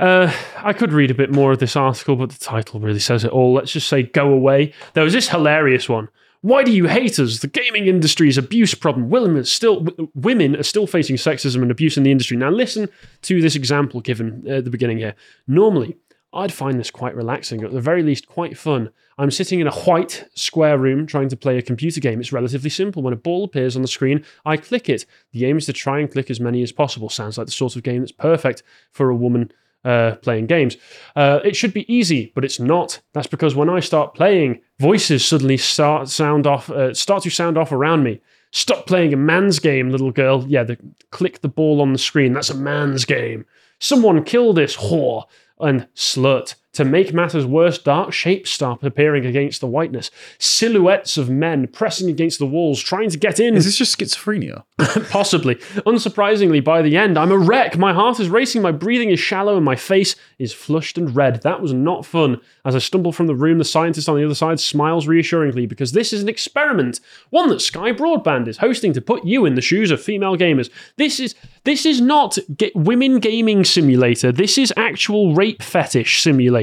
Uh, 0.00 0.32
I 0.56 0.72
could 0.72 0.94
read 0.94 1.10
a 1.10 1.14
bit 1.14 1.30
more 1.30 1.52
of 1.52 1.58
this 1.58 1.76
article, 1.76 2.16
but 2.16 2.30
the 2.30 2.38
title 2.38 2.80
really 2.80 2.98
says 2.98 3.22
it 3.22 3.30
all. 3.30 3.52
Let's 3.52 3.72
just 3.72 3.86
say 3.86 4.02
go 4.02 4.32
away. 4.32 4.72
There 4.94 5.04
was 5.04 5.12
this 5.12 5.28
hilarious 5.28 5.90
one. 5.90 6.08
Why 6.40 6.64
do 6.64 6.72
you 6.72 6.86
hate 6.86 7.18
us? 7.18 7.40
The 7.40 7.48
gaming 7.48 7.86
industry's 7.86 8.38
abuse 8.38 8.74
problem. 8.74 9.10
Women 9.10 9.36
are 9.36 9.44
still 9.44 9.86
women 10.14 10.56
are 10.56 10.62
still 10.62 10.86
facing 10.86 11.16
sexism 11.16 11.60
and 11.60 11.70
abuse 11.70 11.98
in 11.98 12.02
the 12.02 12.10
industry. 12.10 12.38
Now 12.38 12.48
listen 12.48 12.88
to 13.22 13.42
this 13.42 13.54
example 13.54 14.00
given 14.00 14.48
at 14.48 14.64
the 14.64 14.70
beginning 14.70 14.96
here. 14.96 15.14
Normally, 15.46 15.98
I'd 16.32 16.52
find 16.52 16.80
this 16.80 16.90
quite 16.90 17.14
relaxing, 17.14 17.62
at 17.62 17.72
the 17.72 17.80
very 17.80 18.02
least, 18.02 18.26
quite 18.26 18.56
fun. 18.56 18.90
I'm 19.18 19.30
sitting 19.30 19.60
in 19.60 19.66
a 19.66 19.74
white 19.74 20.24
square 20.32 20.78
room 20.78 21.06
trying 21.06 21.28
to 21.28 21.36
play 21.36 21.58
a 21.58 21.62
computer 21.62 22.00
game. 22.00 22.20
It's 22.20 22.32
relatively 22.32 22.70
simple. 22.70 23.02
When 23.02 23.12
a 23.12 23.16
ball 23.16 23.44
appears 23.44 23.76
on 23.76 23.82
the 23.82 23.88
screen, 23.88 24.24
I 24.46 24.56
click 24.56 24.88
it. 24.88 25.04
The 25.32 25.44
aim 25.44 25.58
is 25.58 25.66
to 25.66 25.74
try 25.74 25.98
and 25.98 26.10
click 26.10 26.30
as 26.30 26.40
many 26.40 26.62
as 26.62 26.72
possible. 26.72 27.10
Sounds 27.10 27.36
like 27.36 27.48
the 27.48 27.52
sort 27.52 27.76
of 27.76 27.82
game 27.82 28.00
that's 28.00 28.12
perfect 28.12 28.62
for 28.92 29.10
a 29.10 29.16
woman 29.16 29.52
uh, 29.84 30.16
playing 30.16 30.46
games. 30.46 30.76
Uh, 31.16 31.40
it 31.44 31.56
should 31.56 31.72
be 31.72 31.92
easy, 31.92 32.32
but 32.34 32.44
it's 32.44 32.60
not. 32.60 33.00
That's 33.12 33.26
because 33.26 33.54
when 33.54 33.70
I 33.70 33.80
start 33.80 34.14
playing, 34.14 34.60
voices 34.78 35.24
suddenly 35.24 35.56
start 35.56 36.08
sound 36.08 36.46
off, 36.46 36.70
uh, 36.70 36.94
start 36.94 37.22
to 37.24 37.30
sound 37.30 37.56
off 37.56 37.72
around 37.72 38.02
me. 38.02 38.20
Stop 38.52 38.86
playing 38.86 39.12
a 39.12 39.16
man's 39.16 39.58
game, 39.58 39.90
little 39.90 40.10
girl. 40.10 40.44
Yeah, 40.48 40.64
the, 40.64 40.76
click 41.10 41.40
the 41.40 41.48
ball 41.48 41.80
on 41.80 41.92
the 41.92 41.98
screen. 41.98 42.32
That's 42.32 42.50
a 42.50 42.54
man's 42.54 43.04
game. 43.04 43.46
Someone 43.78 44.24
kill 44.24 44.52
this 44.52 44.76
whore 44.76 45.24
and 45.60 45.86
slut. 45.94 46.56
To 46.74 46.84
make 46.84 47.12
matters 47.12 47.44
worse, 47.44 47.78
dark 47.78 48.12
shapes 48.12 48.48
start 48.48 48.84
appearing 48.84 49.26
against 49.26 49.60
the 49.60 49.66
whiteness. 49.66 50.08
Silhouettes 50.38 51.16
of 51.16 51.28
men 51.28 51.66
pressing 51.66 52.08
against 52.08 52.38
the 52.38 52.46
walls, 52.46 52.80
trying 52.80 53.10
to 53.10 53.18
get 53.18 53.40
in. 53.40 53.56
Is 53.56 53.64
this 53.64 53.76
just 53.76 53.98
schizophrenia? 53.98 54.62
Possibly. 55.10 55.56
Unsurprisingly, 55.84 56.62
by 56.62 56.80
the 56.80 56.96
end, 56.96 57.18
I'm 57.18 57.32
a 57.32 57.38
wreck. 57.38 57.76
My 57.76 57.92
heart 57.92 58.20
is 58.20 58.28
racing, 58.28 58.62
my 58.62 58.70
breathing 58.70 59.10
is 59.10 59.18
shallow, 59.18 59.56
and 59.56 59.64
my 59.64 59.74
face 59.74 60.14
is 60.38 60.52
flushed 60.52 60.96
and 60.96 61.14
red. 61.14 61.42
That 61.42 61.60
was 61.60 61.72
not 61.72 62.06
fun. 62.06 62.40
As 62.64 62.76
I 62.76 62.78
stumble 62.78 63.10
from 63.10 63.26
the 63.26 63.34
room, 63.34 63.58
the 63.58 63.64
scientist 63.64 64.08
on 64.08 64.16
the 64.16 64.24
other 64.24 64.34
side 64.34 64.60
smiles 64.60 65.08
reassuringly 65.08 65.66
because 65.66 65.90
this 65.90 66.12
is 66.12 66.22
an 66.22 66.28
experiment, 66.28 67.00
one 67.30 67.48
that 67.48 67.60
Sky 67.60 67.92
Broadband 67.92 68.46
is 68.46 68.58
hosting 68.58 68.92
to 68.92 69.00
put 69.00 69.24
you 69.24 69.44
in 69.44 69.56
the 69.56 69.60
shoes 69.60 69.90
of 69.90 70.00
female 70.00 70.36
gamers. 70.36 70.70
This 70.96 71.18
is 71.18 71.34
this 71.64 71.84
is 71.84 72.00
not 72.00 72.38
women 72.74 73.18
gaming 73.18 73.64
simulator. 73.64 74.30
This 74.30 74.56
is 74.56 74.72
actual 74.76 75.34
rape 75.34 75.62
fetish 75.62 76.22
simulator. 76.22 76.59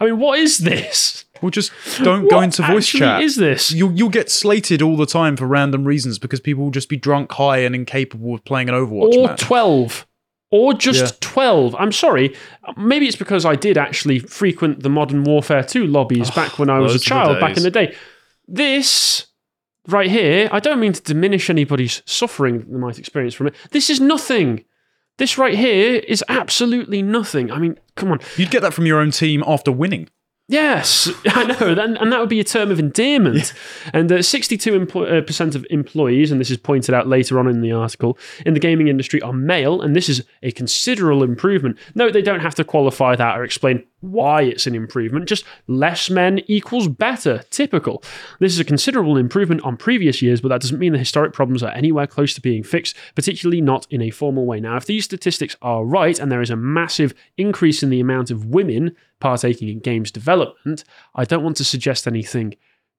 I 0.00 0.04
mean, 0.06 0.18
what 0.18 0.38
is 0.38 0.58
this? 0.58 1.24
Well, 1.40 1.50
just 1.50 1.72
don't 2.02 2.28
go 2.28 2.40
into 2.40 2.62
voice 2.62 2.86
chat. 2.86 3.22
is 3.22 3.36
this? 3.36 3.72
You'll, 3.72 3.92
you'll 3.92 4.10
get 4.10 4.30
slated 4.30 4.82
all 4.82 4.96
the 4.96 5.06
time 5.06 5.36
for 5.36 5.46
random 5.46 5.84
reasons 5.84 6.18
because 6.18 6.40
people 6.40 6.64
will 6.64 6.70
just 6.70 6.88
be 6.88 6.96
drunk, 6.96 7.32
high, 7.32 7.58
and 7.58 7.74
incapable 7.74 8.34
of 8.34 8.44
playing 8.44 8.68
an 8.68 8.74
Overwatch 8.74 9.14
or 9.16 9.28
match. 9.28 9.40
12 9.40 10.06
or 10.50 10.74
just 10.74 11.14
Yeah. 11.14 11.18
12 11.20 11.76
i'm 11.78 11.92
sorry 11.92 12.34
maybe 12.76 13.06
it's 13.06 13.16
because 13.16 13.44
i 13.44 13.54
did 13.54 13.78
actually 13.78 14.18
frequent 14.18 14.82
the 14.82 14.90
modern 14.90 15.22
warfare 15.24 15.62
2 15.62 15.86
lobbies 15.86 16.30
oh, 16.30 16.34
back 16.34 16.58
when 16.58 16.68
i 16.68 16.78
was 16.78 16.92
a 16.92 16.94
those 16.94 16.94
were 16.94 16.98
the 16.98 17.04
child 17.04 17.40
back 17.40 17.56
in 17.56 17.62
the 17.62 17.70
day 17.70 17.94
this 18.48 19.26
right 19.86 20.10
here 20.10 20.48
i 20.52 20.58
don't 20.60 20.80
mean 20.80 20.92
to 20.92 21.00
diminish 21.02 21.48
anybody's 21.50 22.02
suffering 22.04 22.58
that 22.58 22.70
they 22.70 22.78
might 22.78 22.98
experience 22.98 23.34
from 23.34 23.46
it 23.46 23.54
this 23.70 23.88
is 23.88 24.00
nothing 24.00 24.64
this 25.20 25.38
right 25.38 25.56
here 25.56 25.96
is 26.08 26.24
absolutely 26.28 27.02
nothing 27.02 27.52
i 27.52 27.58
mean 27.58 27.78
come 27.94 28.10
on 28.10 28.18
You'd 28.36 28.50
get 28.50 28.62
that 28.62 28.74
from 28.74 28.86
your 28.86 28.98
own 29.00 29.10
team 29.10 29.44
after 29.46 29.70
winning. 29.70 30.08
Yes, 30.48 31.08
I 31.26 31.44
know, 31.44 31.68
and, 31.68 31.96
and 31.96 32.12
that 32.12 32.18
would 32.18 32.28
be 32.28 32.40
a 32.40 32.44
term 32.44 32.72
of 32.72 32.80
endearment. 32.80 33.52
And 33.92 34.10
uh, 34.10 34.16
62% 34.16 34.86
empl- 34.86 35.18
uh, 35.18 35.22
percent 35.24 35.54
of 35.54 35.64
employees, 35.70 36.32
and 36.32 36.40
this 36.40 36.50
is 36.50 36.56
pointed 36.56 36.92
out 36.92 37.06
later 37.06 37.38
on 37.38 37.46
in 37.46 37.60
the 37.60 37.70
article, 37.70 38.18
in 38.44 38.54
the 38.54 38.60
gaming 38.60 38.88
industry 38.88 39.22
are 39.22 39.32
male, 39.32 39.80
and 39.80 39.94
this 39.94 40.08
is 40.08 40.24
a 40.42 40.50
considerable 40.50 41.22
improvement. 41.22 41.78
No, 41.94 42.10
they 42.10 42.22
don't 42.22 42.40
have 42.40 42.56
to 42.56 42.64
qualify 42.64 43.14
that 43.14 43.38
or 43.38 43.44
explain 43.44 43.84
why 44.00 44.42
it's 44.42 44.66
an 44.66 44.74
improvement, 44.74 45.28
just 45.28 45.44
less 45.66 46.10
men 46.10 46.40
equals 46.46 46.88
better. 46.88 47.42
Typical. 47.50 48.02
This 48.38 48.52
is 48.52 48.60
a 48.60 48.64
considerable 48.64 49.16
improvement 49.16 49.62
on 49.62 49.76
previous 49.76 50.22
years, 50.22 50.40
but 50.40 50.48
that 50.48 50.60
doesn't 50.60 50.78
mean 50.78 50.92
the 50.92 50.98
historic 50.98 51.32
problems 51.32 51.62
are 51.62 51.72
anywhere 51.72 52.06
close 52.06 52.34
to 52.34 52.40
being 52.40 52.62
fixed, 52.62 52.96
particularly 53.14 53.60
not 53.60 53.86
in 53.90 54.02
a 54.02 54.10
formal 54.10 54.46
way. 54.46 54.60
Now, 54.60 54.76
if 54.76 54.86
these 54.86 55.04
statistics 55.04 55.56
are 55.62 55.84
right, 55.84 56.18
and 56.18 56.32
there 56.32 56.42
is 56.42 56.50
a 56.50 56.56
massive 56.56 57.14
increase 57.36 57.82
in 57.82 57.90
the 57.90 58.00
amount 58.00 58.30
of 58.30 58.46
women 58.46 58.96
partaking 59.20 59.68
in 59.68 59.80
games 59.80 60.10
development, 60.10 60.84
I 61.14 61.24
don't 61.24 61.44
want 61.44 61.56
to 61.58 61.64
suggest 61.64 62.06
anything 62.06 62.54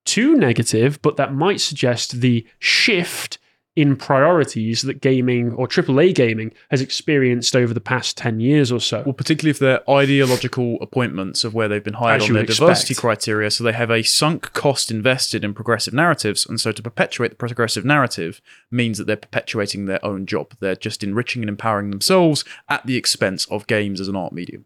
too 0.05 0.35
negative, 0.35 1.01
but 1.01 1.17
that 1.17 1.33
might 1.33 1.61
suggest 1.61 2.21
the 2.21 2.45
shift 2.59 3.37
in 3.75 3.95
priorities 3.95 4.81
that 4.81 4.99
gaming 4.99 5.53
or 5.53 5.65
AAA 5.65 6.13
gaming 6.13 6.51
has 6.71 6.81
experienced 6.81 7.55
over 7.55 7.73
the 7.73 7.79
past 7.79 8.17
10 8.17 8.41
years 8.41 8.69
or 8.69 8.81
so. 8.81 9.01
Well, 9.05 9.13
particularly 9.13 9.51
if 9.51 9.59
they're 9.59 9.89
ideological 9.89 10.77
appointments 10.81 11.45
of 11.45 11.53
where 11.53 11.69
they've 11.69 11.83
been 11.83 11.93
hired 11.93 12.21
As 12.21 12.27
on 12.27 12.35
their 12.35 12.45
diversity 12.45 12.93
criteria. 12.93 13.49
So 13.49 13.63
they 13.63 13.71
have 13.71 13.89
a 13.89 14.03
sunk 14.03 14.51
cost 14.51 14.91
invested 14.91 15.45
in 15.45 15.53
progressive 15.53 15.93
narratives. 15.93 16.45
And 16.45 16.59
so 16.59 16.73
to 16.73 16.81
perpetuate 16.81 17.29
the 17.29 17.35
progressive 17.35 17.85
narrative 17.85 18.41
means 18.69 18.97
that 18.97 19.07
they're 19.07 19.15
perpetuating 19.15 19.85
their 19.85 20.03
own 20.05 20.25
job. 20.25 20.53
They're 20.59 20.75
just 20.75 21.01
enriching 21.01 21.41
and 21.41 21.49
empowering 21.49 21.91
themselves 21.91 22.43
at 22.67 22.85
the 22.85 22.97
expense 22.97 23.45
of 23.45 23.67
games 23.67 24.01
as 24.01 24.09
an 24.09 24.17
art 24.17 24.33
medium. 24.33 24.65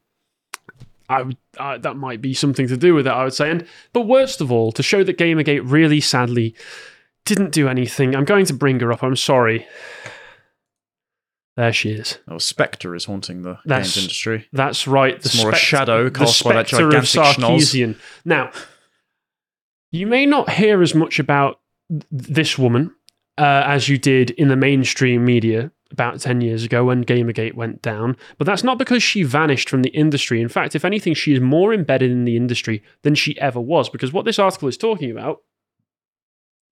I 1.07 1.21
would, 1.21 1.37
uh, 1.59 1.77
that 1.77 1.95
might 1.95 2.21
be 2.21 2.33
something 2.33 2.67
to 2.67 2.77
do 2.77 2.95
with 2.95 3.05
it, 3.05 3.11
I 3.11 3.23
would 3.23 3.35
say. 3.35 3.51
And 3.51 3.67
but 3.93 4.07
worst 4.07 4.41
of 4.41 4.51
all, 4.51 4.71
to 4.71 4.81
show 4.81 5.03
that 5.03 5.19
Gamergate 5.19 5.61
really 5.63 6.01
sadly 6.01 6.55
didn't 7.25 7.51
do 7.51 7.67
anything, 7.67 8.15
I'm 8.15 8.25
going 8.25 8.45
to 8.45 8.53
bring 8.53 8.79
her 8.79 8.91
up. 8.91 9.03
I'm 9.03 9.15
sorry. 9.15 9.65
There 11.57 11.71
she 11.71 11.91
is. 11.91 12.19
Oh, 12.27 12.37
Spectre 12.37 12.95
is 12.95 13.05
haunting 13.05 13.41
the 13.43 13.57
That's- 13.65 13.95
games 13.95 14.03
industry. 14.05 14.47
That's 14.51 14.87
right. 14.87 15.19
The 15.19 15.27
It's 15.27 15.41
more 15.41 15.51
a 15.51 15.55
shadow 15.55 16.09
cast 16.09 16.43
by 16.43 16.53
that 16.53 16.71
of 16.73 16.79
gigantic 16.79 17.07
schnoz. 17.07 17.95
Now, 18.25 18.51
you 19.91 20.05
may 20.05 20.25
not 20.25 20.49
hear 20.49 20.81
as 20.81 20.93
much 20.93 21.17
about 21.19 21.59
th- 21.89 22.03
this 22.11 22.57
woman 22.57 22.93
uh, 23.37 23.63
as 23.65 23.87
you 23.87 23.97
did 23.97 24.31
in 24.31 24.49
the 24.49 24.57
mainstream 24.57 25.23
media 25.23 25.71
about 25.91 26.19
10 26.19 26.41
years 26.41 26.65
ago 26.65 26.83
when 26.83 27.05
Gamergate 27.05 27.53
went 27.53 27.81
down, 27.81 28.17
but 28.37 28.45
that's 28.45 28.63
not 28.63 28.77
because 28.77 29.01
she 29.01 29.23
vanished 29.23 29.69
from 29.69 29.81
the 29.81 29.91
industry. 29.91 30.41
In 30.41 30.49
fact, 30.49 30.75
if 30.75 30.83
anything, 30.83 31.13
she 31.13 31.31
is 31.33 31.39
more 31.39 31.73
embedded 31.73 32.11
in 32.11 32.25
the 32.25 32.35
industry 32.35 32.83
than 33.03 33.15
she 33.15 33.39
ever 33.39 33.61
was, 33.61 33.87
because 33.87 34.11
what 34.11 34.25
this 34.25 34.39
article 34.39 34.67
is 34.67 34.75
talking 34.77 35.09
about 35.09 35.41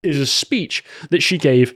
is 0.04 0.20
a 0.20 0.26
speech 0.26 0.84
that 1.10 1.24
she 1.24 1.38
gave 1.38 1.74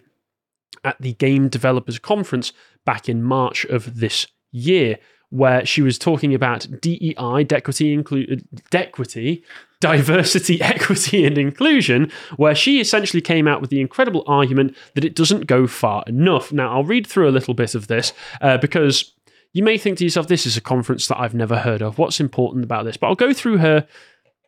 at 0.83 0.99
the 1.01 1.13
Game 1.13 1.49
Developers 1.49 1.99
Conference 1.99 2.53
back 2.85 3.09
in 3.09 3.23
March 3.23 3.65
of 3.65 3.99
this 3.99 4.27
year, 4.51 4.97
where 5.29 5.65
she 5.65 5.81
was 5.81 5.97
talking 5.97 6.33
about 6.33 6.67
DEI, 6.81 7.43
dequity, 7.43 7.95
inclu- 7.97 8.43
dequity, 8.69 9.43
diversity, 9.81 10.61
equity, 10.61 11.25
and 11.25 11.37
inclusion, 11.37 12.11
where 12.37 12.55
she 12.55 12.79
essentially 12.79 13.21
came 13.21 13.47
out 13.47 13.59
with 13.59 13.69
the 13.69 13.81
incredible 13.81 14.23
argument 14.27 14.75
that 14.95 15.03
it 15.03 15.15
doesn't 15.15 15.47
go 15.47 15.67
far 15.67 16.03
enough. 16.07 16.53
Now, 16.53 16.73
I'll 16.73 16.83
read 16.83 17.05
through 17.05 17.27
a 17.27 17.31
little 17.31 17.53
bit 17.53 17.75
of 17.75 17.87
this 17.87 18.13
uh, 18.41 18.57
because 18.57 19.13
you 19.53 19.63
may 19.63 19.77
think 19.77 19.97
to 19.97 20.03
yourself, 20.03 20.27
this 20.27 20.45
is 20.45 20.55
a 20.55 20.61
conference 20.61 21.07
that 21.07 21.19
I've 21.19 21.35
never 21.35 21.57
heard 21.57 21.81
of. 21.81 21.97
What's 21.97 22.19
important 22.19 22.63
about 22.63 22.85
this? 22.85 22.97
But 22.97 23.07
I'll 23.07 23.15
go 23.15 23.33
through 23.33 23.57
her 23.57 23.87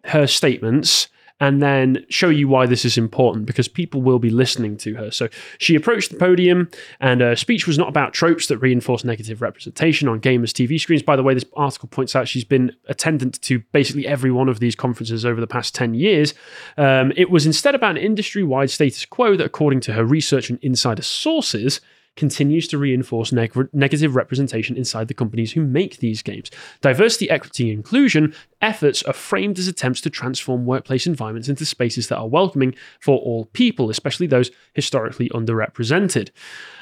her 0.06 0.28
statements 0.28 1.10
and 1.40 1.62
then 1.62 2.06
show 2.10 2.30
you 2.30 2.48
why 2.48 2.66
this 2.66 2.86
is 2.86 2.98
important 2.98 3.46
because 3.46 3.68
people 3.68 4.02
will 4.02 4.20
be 4.20 4.30
listening 4.30 4.78
to 4.78 4.96
her. 4.96 5.12
So 5.12 5.30
she 5.58 5.76
approached 5.76 6.12
the 6.12 6.18
podium, 6.18 6.70
and 7.00 7.22
her 7.22 7.36
speech 7.36 7.68
was 7.68 7.78
not 7.78 7.90
about 7.90 8.14
tropes 8.14 8.48
that 8.48 8.58
reinforce 8.58 9.04
negative 9.04 9.42
representation 9.42 10.08
on 10.08 10.20
gamers' 10.20 10.52
TV 10.52 10.80
screens. 10.80 11.04
By 11.04 11.16
the 11.16 11.24
way, 11.24 11.34
this 11.34 11.46
article 11.56 11.88
points 11.90 12.16
out 12.16 12.28
she's 12.28 12.44
been 12.44 12.76
attendant 12.88 13.42
to 13.44 13.60
basically 13.72 14.08
every 14.08 14.32
one 14.32 14.50
of 14.50 14.60
these 14.60 14.76
conferences 14.76 15.26
over 15.26 15.40
the 15.40 15.48
past 15.48 15.74
10 15.76 15.94
years. 15.94 16.34
Um, 16.78 17.14
it 17.16 17.30
was 17.30 17.46
instead 17.46 17.76
about 17.76 17.92
an 17.92 17.98
industry 17.98 18.44
wide 18.44 18.70
status 18.70 19.06
quo 19.06 19.36
that, 19.38 19.46
according 19.46 19.80
to 19.82 19.94
her 19.94 20.04
research 20.04 20.50
and 20.50 20.60
insider 20.62 21.04
sources, 21.04 21.82
continues 22.20 22.68
to 22.68 22.78
reinforce 22.78 23.32
neg- 23.32 23.70
negative 23.74 24.16
representation 24.16 24.78
inside 24.78 25.08
the 25.08 25.14
companies 25.14 25.54
who 25.54 25.62
make 25.62 25.98
these 25.98 26.22
games. 26.22 26.52
Diversity, 26.82 27.30
equity, 27.30 27.70
and 27.70 27.80
inclusion 27.80 28.36
efforts 28.62 29.02
are 29.04 29.14
framed 29.14 29.58
as 29.58 29.68
attempts 29.68 30.02
to 30.02 30.10
transform 30.10 30.66
workplace 30.66 31.08
environments 31.08 31.50
into 31.50 31.66
spaces 31.66 32.10
that 32.10 32.18
are 32.18 32.28
welcoming 32.28 32.76
for 33.00 33.18
all 33.20 33.46
people, 33.46 33.90
especially 33.90 34.28
those 34.28 34.52
historically 34.74 35.30
underrepresented. 35.30 36.30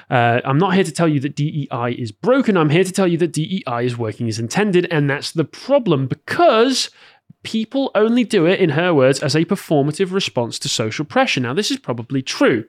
Uh, 0.09 0.41
I'm 0.43 0.57
not 0.57 0.73
here 0.73 0.83
to 0.83 0.91
tell 0.91 1.07
you 1.07 1.19
that 1.19 1.35
DEI 1.35 1.95
is 1.97 2.11
broken. 2.11 2.57
I'm 2.57 2.69
here 2.69 2.83
to 2.83 2.91
tell 2.91 3.07
you 3.07 3.17
that 3.19 3.33
DEI 3.33 3.85
is 3.85 3.97
working 3.97 4.27
as 4.27 4.39
intended, 4.39 4.87
and 4.89 5.09
that's 5.09 5.31
the 5.31 5.43
problem 5.43 6.07
because 6.07 6.89
people 7.43 7.91
only 7.93 8.23
do 8.23 8.45
it, 8.45 8.59
in 8.59 8.71
her 8.71 8.93
words, 8.93 9.19
as 9.19 9.35
a 9.35 9.45
performative 9.45 10.11
response 10.11 10.57
to 10.59 10.69
social 10.69 11.05
pressure. 11.05 11.41
Now, 11.41 11.53
this 11.53 11.69
is 11.69 11.77
probably 11.77 12.21
true, 12.21 12.65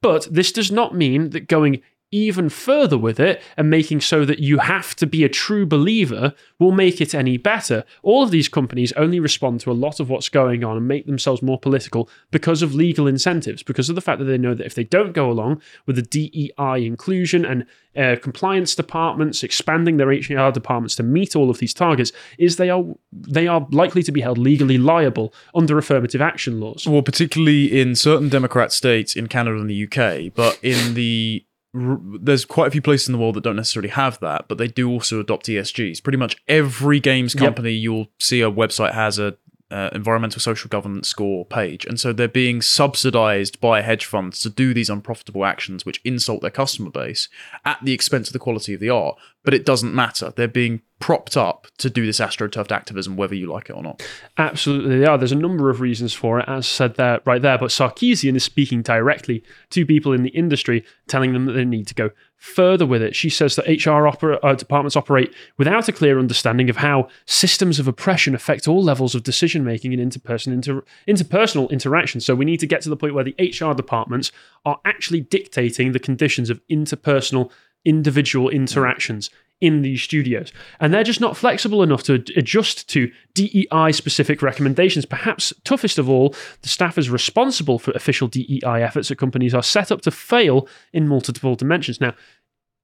but 0.00 0.26
this 0.30 0.50
does 0.52 0.72
not 0.72 0.94
mean 0.94 1.30
that 1.30 1.48
going 1.48 1.82
even 2.12 2.48
further 2.48 2.98
with 2.98 3.20
it 3.20 3.40
and 3.56 3.70
making 3.70 4.00
so 4.00 4.24
that 4.24 4.40
you 4.40 4.58
have 4.58 4.96
to 4.96 5.06
be 5.06 5.22
a 5.22 5.28
true 5.28 5.64
believer 5.64 6.34
will 6.58 6.72
make 6.72 7.00
it 7.00 7.14
any 7.14 7.36
better. 7.36 7.84
All 8.02 8.22
of 8.22 8.30
these 8.30 8.48
companies 8.48 8.92
only 8.92 9.20
respond 9.20 9.60
to 9.60 9.70
a 9.70 9.72
lot 9.72 10.00
of 10.00 10.10
what's 10.10 10.28
going 10.28 10.64
on 10.64 10.76
and 10.76 10.88
make 10.88 11.06
themselves 11.06 11.42
more 11.42 11.58
political 11.58 12.08
because 12.30 12.62
of 12.62 12.74
legal 12.74 13.06
incentives, 13.06 13.62
because 13.62 13.88
of 13.88 13.94
the 13.94 14.00
fact 14.00 14.18
that 14.18 14.24
they 14.24 14.38
know 14.38 14.54
that 14.54 14.66
if 14.66 14.74
they 14.74 14.84
don't 14.84 15.12
go 15.12 15.30
along 15.30 15.62
with 15.86 15.96
the 15.96 16.02
DEI 16.02 16.84
inclusion 16.84 17.44
and 17.44 17.66
uh, 17.96 18.16
compliance 18.20 18.74
departments 18.74 19.42
expanding 19.42 19.96
their 19.96 20.08
HR 20.08 20.52
departments 20.52 20.94
to 20.96 21.02
meet 21.02 21.34
all 21.34 21.50
of 21.50 21.58
these 21.58 21.74
targets, 21.74 22.12
is 22.38 22.56
they 22.56 22.70
are 22.70 22.84
they 23.12 23.48
are 23.48 23.66
likely 23.72 24.02
to 24.02 24.12
be 24.12 24.20
held 24.20 24.38
legally 24.38 24.78
liable 24.78 25.34
under 25.54 25.76
affirmative 25.76 26.20
action 26.20 26.60
laws. 26.60 26.86
Well, 26.86 27.02
particularly 27.02 27.80
in 27.80 27.96
certain 27.96 28.28
Democrat 28.28 28.72
states 28.72 29.16
in 29.16 29.26
Canada 29.26 29.58
and 29.58 29.68
the 29.68 29.84
UK, 29.84 30.32
but 30.32 30.58
in 30.62 30.94
the 30.94 31.44
r- 31.74 31.98
there's 32.02 32.44
quite 32.44 32.68
a 32.68 32.70
few 32.70 32.82
places 32.82 33.08
in 33.08 33.12
the 33.12 33.18
world 33.18 33.34
that 33.36 33.44
don't 33.44 33.56
necessarily 33.56 33.90
have 33.90 34.18
that, 34.20 34.46
but 34.48 34.58
they 34.58 34.68
do 34.68 34.88
also 34.90 35.20
adopt 35.20 35.46
ESGs. 35.46 36.02
Pretty 36.02 36.18
much 36.18 36.36
every 36.48 37.00
games 37.00 37.34
Yep. 37.34 37.42
company 37.42 37.72
you'll 37.72 38.08
see 38.18 38.40
a 38.40 38.50
website 38.50 38.94
has 38.94 39.18
a 39.18 39.36
uh, 39.72 39.88
environmental 39.92 40.40
social 40.40 40.68
governance 40.68 41.06
score 41.06 41.44
page, 41.44 41.84
and 41.86 42.00
so 42.00 42.12
they're 42.12 42.26
being 42.26 42.60
subsidized 42.60 43.60
by 43.60 43.82
hedge 43.82 44.04
funds 44.04 44.40
to 44.40 44.50
do 44.50 44.74
these 44.74 44.90
unprofitable 44.90 45.44
actions 45.44 45.86
which 45.86 46.00
insult 46.04 46.40
their 46.40 46.50
customer 46.50 46.90
base 46.90 47.28
at 47.64 47.78
the 47.84 47.92
expense 47.92 48.26
of 48.28 48.32
the 48.32 48.38
quality 48.40 48.74
of 48.74 48.80
the 48.80 48.90
art. 48.90 49.16
But 49.42 49.54
it 49.54 49.64
doesn't 49.64 49.94
matter; 49.94 50.32
they're 50.34 50.48
being 50.48 50.82
propped 51.00 51.34
up 51.34 51.66
to 51.78 51.88
do 51.88 52.04
this 52.04 52.20
astroturfed 52.20 52.70
activism, 52.70 53.16
whether 53.16 53.34
you 53.34 53.50
like 53.50 53.70
it 53.70 53.72
or 53.72 53.82
not. 53.82 54.06
Absolutely, 54.36 54.98
they 54.98 55.06
are. 55.06 55.16
There's 55.16 55.32
a 55.32 55.36
number 55.36 55.70
of 55.70 55.80
reasons 55.80 56.12
for 56.12 56.40
it, 56.40 56.44
as 56.46 56.66
said 56.66 56.96
there, 56.96 57.20
right 57.24 57.40
there. 57.40 57.58
But 57.58 57.70
Sarkeesian 57.70 58.36
is 58.36 58.44
speaking 58.44 58.82
directly 58.82 59.42
to 59.70 59.86
people 59.86 60.12
in 60.12 60.22
the 60.22 60.30
industry, 60.30 60.84
telling 61.08 61.32
them 61.32 61.46
that 61.46 61.52
they 61.52 61.64
need 61.64 61.86
to 61.88 61.94
go 61.94 62.10
further 62.40 62.86
with 62.86 63.02
it. 63.02 63.14
She 63.14 63.28
says 63.28 63.56
that 63.56 63.66
HR 63.66 64.06
opera, 64.06 64.38
uh, 64.42 64.54
departments 64.54 64.96
operate 64.96 65.34
without 65.58 65.88
a 65.88 65.92
clear 65.92 66.18
understanding 66.18 66.70
of 66.70 66.78
how 66.78 67.08
systems 67.26 67.78
of 67.78 67.86
oppression 67.86 68.34
affect 68.34 68.66
all 68.66 68.82
levels 68.82 69.14
of 69.14 69.22
decision 69.22 69.62
making 69.62 69.92
and 69.92 70.12
interperson, 70.12 70.48
inter, 70.48 70.82
interpersonal 71.06 71.70
interaction. 71.70 72.20
So 72.20 72.34
we 72.34 72.46
need 72.46 72.60
to 72.60 72.66
get 72.66 72.80
to 72.82 72.88
the 72.88 72.96
point 72.96 73.14
where 73.14 73.24
the 73.24 73.36
HR 73.38 73.74
departments 73.74 74.32
are 74.64 74.80
actually 74.86 75.20
dictating 75.20 75.92
the 75.92 75.98
conditions 75.98 76.48
of 76.48 76.60
interpersonal, 76.68 77.50
individual 77.84 78.48
interactions 78.48 79.30
in 79.60 79.82
these 79.82 80.02
studios. 80.02 80.52
And 80.80 80.92
they're 80.92 81.04
just 81.04 81.20
not 81.20 81.36
flexible 81.36 81.82
enough 81.82 82.02
to 82.04 82.14
adjust 82.36 82.88
to 82.90 83.10
DEI 83.34 83.92
specific 83.92 84.42
recommendations. 84.42 85.04
Perhaps 85.04 85.52
toughest 85.64 85.98
of 85.98 86.08
all, 86.08 86.30
the 86.62 86.68
staffers 86.68 87.10
responsible 87.10 87.78
for 87.78 87.90
official 87.92 88.28
DEI 88.28 88.82
efforts 88.82 89.10
at 89.10 89.18
companies 89.18 89.54
are 89.54 89.62
set 89.62 89.92
up 89.92 90.00
to 90.02 90.10
fail 90.10 90.66
in 90.92 91.06
multiple 91.06 91.54
dimensions. 91.56 92.00
Now, 92.00 92.14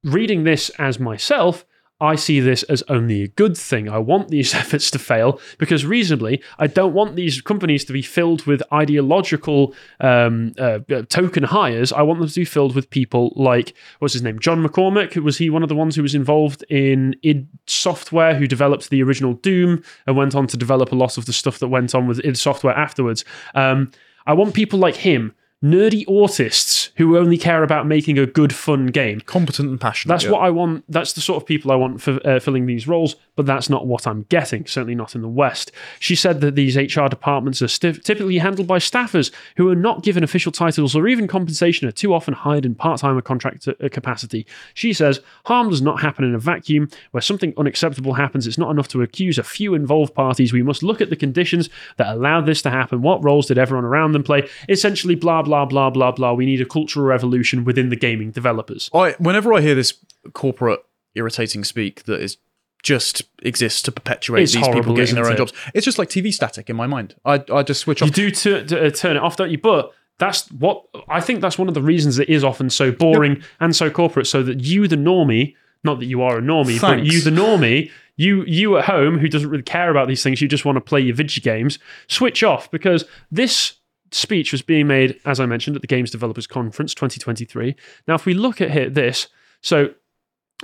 reading 0.03 0.43
this 0.43 0.69
as 0.77 0.99
myself, 0.99 1.65
I 1.99 2.15
see 2.15 2.39
this 2.39 2.61
as 2.63 2.83
only 2.89 3.23
a 3.23 3.27
good 3.27 3.57
thing. 3.57 3.89
I 3.89 3.97
want 3.97 4.29
these 4.29 4.53
efforts 4.61 4.91
to 4.91 4.99
fail 4.99 5.39
because, 5.57 5.85
reasonably, 5.85 6.41
I 6.59 6.67
don't 6.67 6.93
want 6.93 7.15
these 7.15 7.41
companies 7.41 7.85
to 7.85 7.93
be 7.93 8.01
filled 8.01 8.45
with 8.45 8.61
ideological 8.71 9.73
um, 9.99 10.53
uh, 10.59 10.79
uh, 10.91 11.03
token 11.09 11.43
hires. 11.43 11.91
I 11.91 12.03
want 12.03 12.19
them 12.19 12.29
to 12.29 12.39
be 12.39 12.45
filled 12.45 12.75
with 12.75 12.89
people 12.89 13.33
like, 13.35 13.73
what's 13.99 14.13
his 14.13 14.23
name? 14.23 14.39
John 14.39 14.63
McCormick. 14.63 15.17
Was 15.17 15.37
he 15.37 15.49
one 15.49 15.63
of 15.63 15.69
the 15.69 15.75
ones 15.75 15.95
who 15.95 16.03
was 16.03 16.15
involved 16.15 16.63
in 16.69 17.15
id 17.23 17.47
Software, 17.65 18.35
who 18.35 18.47
developed 18.47 18.89
the 18.89 19.03
original 19.03 19.33
Doom 19.33 19.83
and 20.05 20.15
went 20.15 20.35
on 20.35 20.47
to 20.47 20.57
develop 20.57 20.91
a 20.91 20.95
lot 20.95 21.17
of 21.17 21.25
the 21.25 21.33
stuff 21.33 21.59
that 21.59 21.67
went 21.67 21.93
on 21.95 22.07
with 22.07 22.23
id 22.23 22.37
Software 22.37 22.75
afterwards? 22.75 23.25
Um, 23.55 23.91
I 24.25 24.33
want 24.33 24.53
people 24.53 24.77
like 24.77 24.95
him. 24.95 25.33
Nerdy 25.63 26.05
autists 26.05 26.91
who 26.97 27.17
only 27.17 27.35
care 27.35 27.63
about 27.63 27.87
making 27.87 28.19
a 28.19 28.27
good, 28.27 28.53
fun 28.53 28.87
game. 28.87 29.21
Competent 29.21 29.69
and 29.69 29.81
passionate. 29.81 30.13
That's 30.13 30.25
yeah. 30.25 30.31
what 30.31 30.41
I 30.43 30.51
want. 30.51 30.83
That's 30.87 31.13
the 31.13 31.21
sort 31.21 31.41
of 31.41 31.47
people 31.47 31.71
I 31.71 31.75
want 31.75 31.99
for 31.99 32.19
uh, 32.27 32.39
filling 32.39 32.67
these 32.67 32.87
roles, 32.87 33.15
but 33.35 33.47
that's 33.47 33.67
not 33.67 33.87
what 33.87 34.05
I'm 34.05 34.23
getting, 34.29 34.67
certainly 34.67 34.93
not 34.93 35.15
in 35.15 35.23
the 35.23 35.27
West. 35.27 35.71
She 35.99 36.15
said 36.15 36.41
that 36.41 36.53
these 36.53 36.77
HR 36.77 37.07
departments 37.07 37.63
are 37.63 37.67
stif- 37.67 38.03
typically 38.03 38.37
handled 38.37 38.67
by 38.67 38.77
staffers 38.77 39.31
who 39.55 39.67
are 39.69 39.75
not 39.75 40.03
given 40.03 40.23
official 40.23 40.51
titles 40.51 40.95
or 40.95 41.07
even 41.07 41.27
compensation, 41.27 41.87
are 41.87 41.91
too 41.91 42.13
often 42.13 42.35
hired 42.35 42.65
in 42.65 42.75
part 42.75 42.99
time 42.99 43.17
or 43.17 43.21
contract 43.21 43.67
uh, 43.67 43.73
capacity. 43.89 44.45
She 44.75 44.93
says 44.93 45.21
harm 45.45 45.71
does 45.71 45.81
not 45.81 46.01
happen 46.01 46.23
in 46.23 46.35
a 46.35 46.39
vacuum. 46.39 46.87
Where 47.11 47.21
something 47.21 47.55
unacceptable 47.57 48.13
happens, 48.13 48.45
it's 48.45 48.59
not 48.59 48.69
enough 48.69 48.89
to 48.89 49.01
accuse 49.01 49.39
a 49.39 49.43
few 49.43 49.73
involved 49.73 50.13
parties. 50.13 50.53
We 50.53 50.61
must 50.61 50.83
look 50.83 51.01
at 51.01 51.09
the 51.09 51.15
conditions 51.15 51.67
that 51.97 52.13
allowed 52.13 52.45
this 52.45 52.61
to 52.61 52.69
happen. 52.69 53.01
What 53.01 53.23
roles 53.23 53.47
did 53.47 53.57
everyone 53.57 53.85
around 53.85 54.11
them 54.11 54.23
play? 54.23 54.47
Essentially, 54.69 55.15
blah, 55.15 55.41
blah, 55.41 55.56
blah, 55.65 55.89
blah, 55.89 56.11
blah. 56.11 56.11
Blah. 56.11 56.33
We 56.33 56.45
need 56.45 56.61
a 56.61 56.65
cultural 56.65 57.05
revolution 57.05 57.63
within 57.63 57.89
the 57.89 57.95
gaming 57.95 58.31
developers. 58.31 58.89
I 58.93 59.15
whenever 59.19 59.53
I 59.53 59.61
hear 59.61 59.75
this 59.75 59.93
corporate 60.33 60.83
irritating 61.15 61.63
speak 61.63 62.03
that 62.03 62.19
is 62.21 62.37
just 62.83 63.23
exists 63.41 63.81
to 63.81 63.91
perpetuate 63.91 64.43
It's 64.43 64.53
these 64.53 64.59
people 64.61 64.73
horrible, 64.73 64.95
getting 64.95 65.15
their 65.15 65.25
own 65.25 65.33
it? 65.33 65.37
jobs, 65.37 65.53
it's 65.73 65.83
just 65.83 65.97
like 65.97 66.09
TV 66.09 66.33
static 66.33 66.69
in 66.69 66.75
my 66.75 66.87
mind. 66.87 67.15
I 67.25 67.43
I 67.51 67.63
just 67.63 67.81
switch 67.81 68.01
off. 68.01 68.07
You 68.07 68.13
do 68.13 68.31
tu- 68.31 68.63
t- 68.65 68.79
uh, 68.79 68.89
turn 68.91 69.15
it 69.17 69.23
off, 69.23 69.35
don't 69.35 69.49
you? 69.51 69.57
But 69.57 69.91
that's 70.19 70.49
what 70.51 70.83
I 71.09 71.19
think. 71.21 71.41
That's 71.41 71.57
one 71.57 71.67
of 71.67 71.73
the 71.73 71.81
reasons 71.81 72.19
it 72.19 72.29
is 72.29 72.43
often 72.43 72.69
so 72.69 72.91
boring 72.91 73.43
and 73.59 73.75
so 73.75 73.89
corporate, 73.89 74.27
so 74.27 74.43
that 74.43 74.61
you, 74.61 74.87
the 74.87 74.95
normie, 74.95 75.55
not 75.83 75.99
that 75.99 76.05
you 76.05 76.21
are 76.21 76.37
a 76.37 76.41
normie, 76.41 76.79
but 76.79 77.03
you, 77.05 77.21
the 77.21 77.29
normie, 77.29 77.91
you 78.15 78.43
you 78.45 78.77
at 78.77 78.85
home 78.85 79.17
who 79.19 79.27
doesn't 79.27 79.49
really 79.49 79.63
care 79.63 79.89
about 79.91 80.07
these 80.07 80.23
things, 80.23 80.41
you 80.41 80.47
just 80.47 80.65
want 80.65 80.75
to 80.75 80.81
play 80.81 81.01
your 81.01 81.15
video 81.15 81.41
games, 81.43 81.77
switch 82.07 82.43
off 82.43 82.69
because 82.71 83.05
this 83.31 83.73
speech 84.11 84.51
was 84.51 84.61
being 84.61 84.87
made, 84.87 85.19
as 85.25 85.39
I 85.39 85.45
mentioned, 85.45 85.75
at 85.75 85.81
the 85.81 85.87
Games 85.87 86.11
Developers 86.11 86.47
Conference 86.47 86.93
2023. 86.93 87.75
Now, 88.07 88.15
if 88.15 88.25
we 88.25 88.33
look 88.33 88.61
at 88.61 88.71
here, 88.71 88.89
this, 88.89 89.27
so 89.61 89.93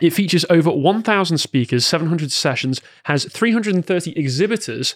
it 0.02 0.12
features 0.12 0.46
over 0.50 0.72
1,000 0.72 1.38
speakers, 1.38 1.86
700 1.86 2.32
sessions, 2.32 2.82
has 3.04 3.26
330 3.26 4.18
exhibitors 4.18 4.96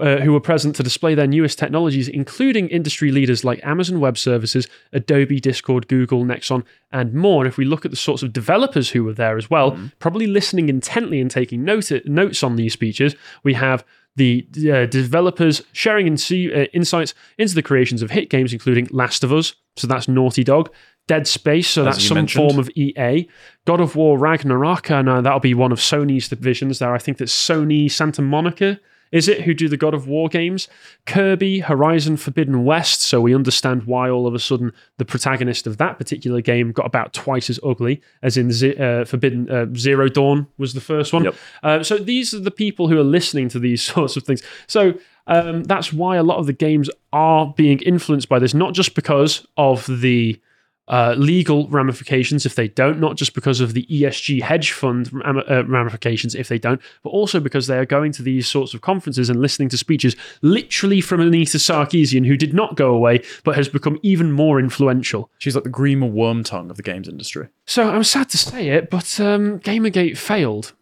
uh, 0.00 0.18
who 0.18 0.32
were 0.32 0.40
present 0.40 0.76
to 0.76 0.82
display 0.82 1.14
their 1.14 1.26
newest 1.26 1.58
technologies, 1.58 2.08
including 2.08 2.68
industry 2.68 3.10
leaders 3.10 3.42
like 3.42 3.58
Amazon 3.64 4.00
Web 4.00 4.18
Services, 4.18 4.68
Adobe, 4.92 5.40
Discord, 5.40 5.88
Google, 5.88 6.24
Nexon, 6.24 6.62
and 6.92 7.14
more. 7.14 7.42
And 7.42 7.50
if 7.50 7.56
we 7.56 7.64
look 7.64 7.84
at 7.84 7.90
the 7.90 7.96
sorts 7.96 8.22
of 8.22 8.32
developers 8.32 8.90
who 8.90 9.02
were 9.02 9.14
there 9.14 9.38
as 9.38 9.48
well, 9.48 9.78
probably 9.98 10.26
listening 10.26 10.68
intently 10.68 11.20
and 11.20 11.30
taking 11.30 11.64
note- 11.64 12.04
notes 12.04 12.42
on 12.42 12.56
these 12.56 12.74
speeches, 12.74 13.16
we 13.42 13.54
have 13.54 13.82
the 14.18 14.46
uh, 14.70 14.86
developers 14.86 15.62
sharing 15.72 16.06
insi- 16.06 16.54
uh, 16.54 16.66
insights 16.74 17.14
into 17.38 17.54
the 17.54 17.62
creations 17.62 18.02
of 18.02 18.10
hit 18.10 18.28
games, 18.30 18.52
including 18.52 18.88
Last 18.90 19.24
of 19.24 19.32
Us, 19.32 19.54
so 19.76 19.86
that's 19.86 20.06
Naughty 20.08 20.44
Dog, 20.44 20.70
Dead 21.06 21.26
Space, 21.26 21.68
so 21.70 21.86
As 21.86 21.96
that's 21.96 22.06
some 22.06 22.16
mentioned. 22.16 22.50
form 22.50 22.58
of 22.58 22.68
EA, 22.76 23.26
God 23.64 23.80
of 23.80 23.96
War 23.96 24.18
Ragnarok, 24.18 24.90
and 24.90 25.08
uh, 25.08 25.20
that'll 25.22 25.40
be 25.40 25.54
one 25.54 25.72
of 25.72 25.78
Sony's 25.78 26.28
divisions 26.28 26.78
there. 26.78 26.94
I 26.94 26.98
think 26.98 27.16
that's 27.16 27.32
Sony 27.32 27.90
Santa 27.90 28.20
Monica. 28.22 28.78
Is 29.12 29.28
it 29.28 29.42
who 29.42 29.54
do 29.54 29.68
the 29.68 29.76
God 29.76 29.94
of 29.94 30.06
War 30.06 30.28
games? 30.28 30.68
Kirby, 31.06 31.60
Horizon 31.60 32.16
Forbidden 32.16 32.64
West. 32.64 33.02
So 33.02 33.20
we 33.20 33.34
understand 33.34 33.84
why 33.84 34.10
all 34.10 34.26
of 34.26 34.34
a 34.34 34.38
sudden 34.38 34.72
the 34.98 35.04
protagonist 35.04 35.66
of 35.66 35.78
that 35.78 35.98
particular 35.98 36.40
game 36.40 36.72
got 36.72 36.86
about 36.86 37.12
twice 37.12 37.48
as 37.50 37.60
ugly 37.64 38.00
as 38.22 38.36
in 38.36 38.50
Ze- 38.50 38.76
uh, 38.76 39.04
Forbidden 39.04 39.50
uh, 39.50 39.66
Zero 39.74 40.08
Dawn 40.08 40.46
was 40.58 40.74
the 40.74 40.80
first 40.80 41.12
one. 41.12 41.24
Yep. 41.24 41.34
Uh, 41.62 41.82
so 41.82 41.98
these 41.98 42.34
are 42.34 42.40
the 42.40 42.50
people 42.50 42.88
who 42.88 42.98
are 42.98 43.04
listening 43.04 43.48
to 43.50 43.58
these 43.58 43.82
sorts 43.94 44.16
of 44.16 44.24
things. 44.24 44.42
So 44.66 44.94
um, 45.26 45.64
that's 45.64 45.92
why 45.92 46.16
a 46.16 46.22
lot 46.22 46.38
of 46.38 46.46
the 46.46 46.52
games 46.52 46.90
are 47.12 47.52
being 47.56 47.80
influenced 47.80 48.28
by 48.28 48.38
this, 48.38 48.54
not 48.54 48.74
just 48.74 48.94
because 48.94 49.46
of 49.56 49.86
the 50.00 50.40
uh, 50.88 51.14
legal 51.18 51.68
ramifications 51.68 52.46
if 52.46 52.54
they 52.54 52.68
don't, 52.68 52.98
not 52.98 53.16
just 53.16 53.34
because 53.34 53.60
of 53.60 53.74
the 53.74 53.86
ESG 53.86 54.42
hedge 54.42 54.72
fund 54.72 55.12
ram- 55.12 55.42
uh, 55.48 55.64
ramifications 55.66 56.34
if 56.34 56.48
they 56.48 56.58
don't, 56.58 56.80
but 57.02 57.10
also 57.10 57.40
because 57.40 57.66
they 57.66 57.78
are 57.78 57.86
going 57.86 58.12
to 58.12 58.22
these 58.22 58.48
sorts 58.48 58.74
of 58.74 58.80
conferences 58.80 59.28
and 59.28 59.40
listening 59.40 59.68
to 59.68 59.78
speeches 59.78 60.16
literally 60.42 61.00
from 61.00 61.20
Anita 61.20 61.58
Sarkeesian, 61.58 62.26
who 62.26 62.36
did 62.36 62.54
not 62.54 62.76
go 62.76 62.94
away 62.94 63.22
but 63.44 63.56
has 63.56 63.68
become 63.68 63.98
even 64.02 64.32
more 64.32 64.58
influential. 64.58 65.30
She's 65.38 65.54
like 65.54 65.64
the 65.64 65.70
Grima 65.70 66.10
worm 66.10 66.42
tongue 66.42 66.70
of 66.70 66.76
the 66.76 66.82
games 66.82 67.08
industry. 67.08 67.48
So 67.66 67.90
I'm 67.90 68.04
sad 68.04 68.30
to 68.30 68.38
say 68.38 68.68
it, 68.68 68.90
but 68.90 69.20
um, 69.20 69.60
Gamergate 69.60 70.16
failed. 70.16 70.72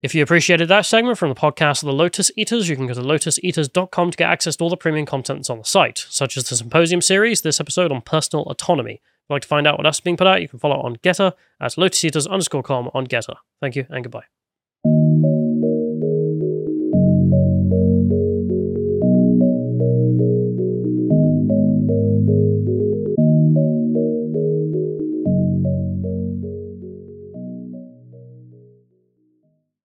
If 0.00 0.14
you 0.14 0.22
appreciated 0.22 0.68
that 0.68 0.86
segment 0.86 1.18
from 1.18 1.28
the 1.28 1.34
podcast 1.34 1.82
of 1.82 1.86
the 1.86 1.92
Lotus 1.92 2.30
Eaters, 2.36 2.68
you 2.68 2.76
can 2.76 2.86
go 2.86 2.94
to 2.94 3.00
lotuseaters.com 3.00 4.12
to 4.12 4.16
get 4.16 4.30
access 4.30 4.54
to 4.56 4.64
all 4.64 4.70
the 4.70 4.76
premium 4.76 5.06
content 5.06 5.40
that's 5.40 5.50
on 5.50 5.58
the 5.58 5.64
site, 5.64 6.06
such 6.08 6.36
as 6.36 6.48
the 6.48 6.54
Symposium 6.56 7.00
series, 7.00 7.42
this 7.42 7.58
episode 7.58 7.90
on 7.90 8.00
personal 8.02 8.44
autonomy. 8.44 9.00
Like 9.28 9.42
to 9.42 9.48
find 9.48 9.66
out 9.66 9.78
what 9.78 9.86
else 9.86 9.96
is 9.96 10.00
being 10.00 10.16
put 10.16 10.26
out, 10.26 10.40
you 10.40 10.48
can 10.48 10.58
follow 10.58 10.80
on 10.80 10.96
Gettr 10.96 11.32
at 11.60 11.72
lotuseaters 11.72 12.28
underscore 12.28 12.62
com 12.62 12.90
on 12.94 13.06
Gettr. 13.06 13.36
Thank 13.60 13.76
you 13.76 13.86
and 13.90 14.04
goodbye. 14.04 14.37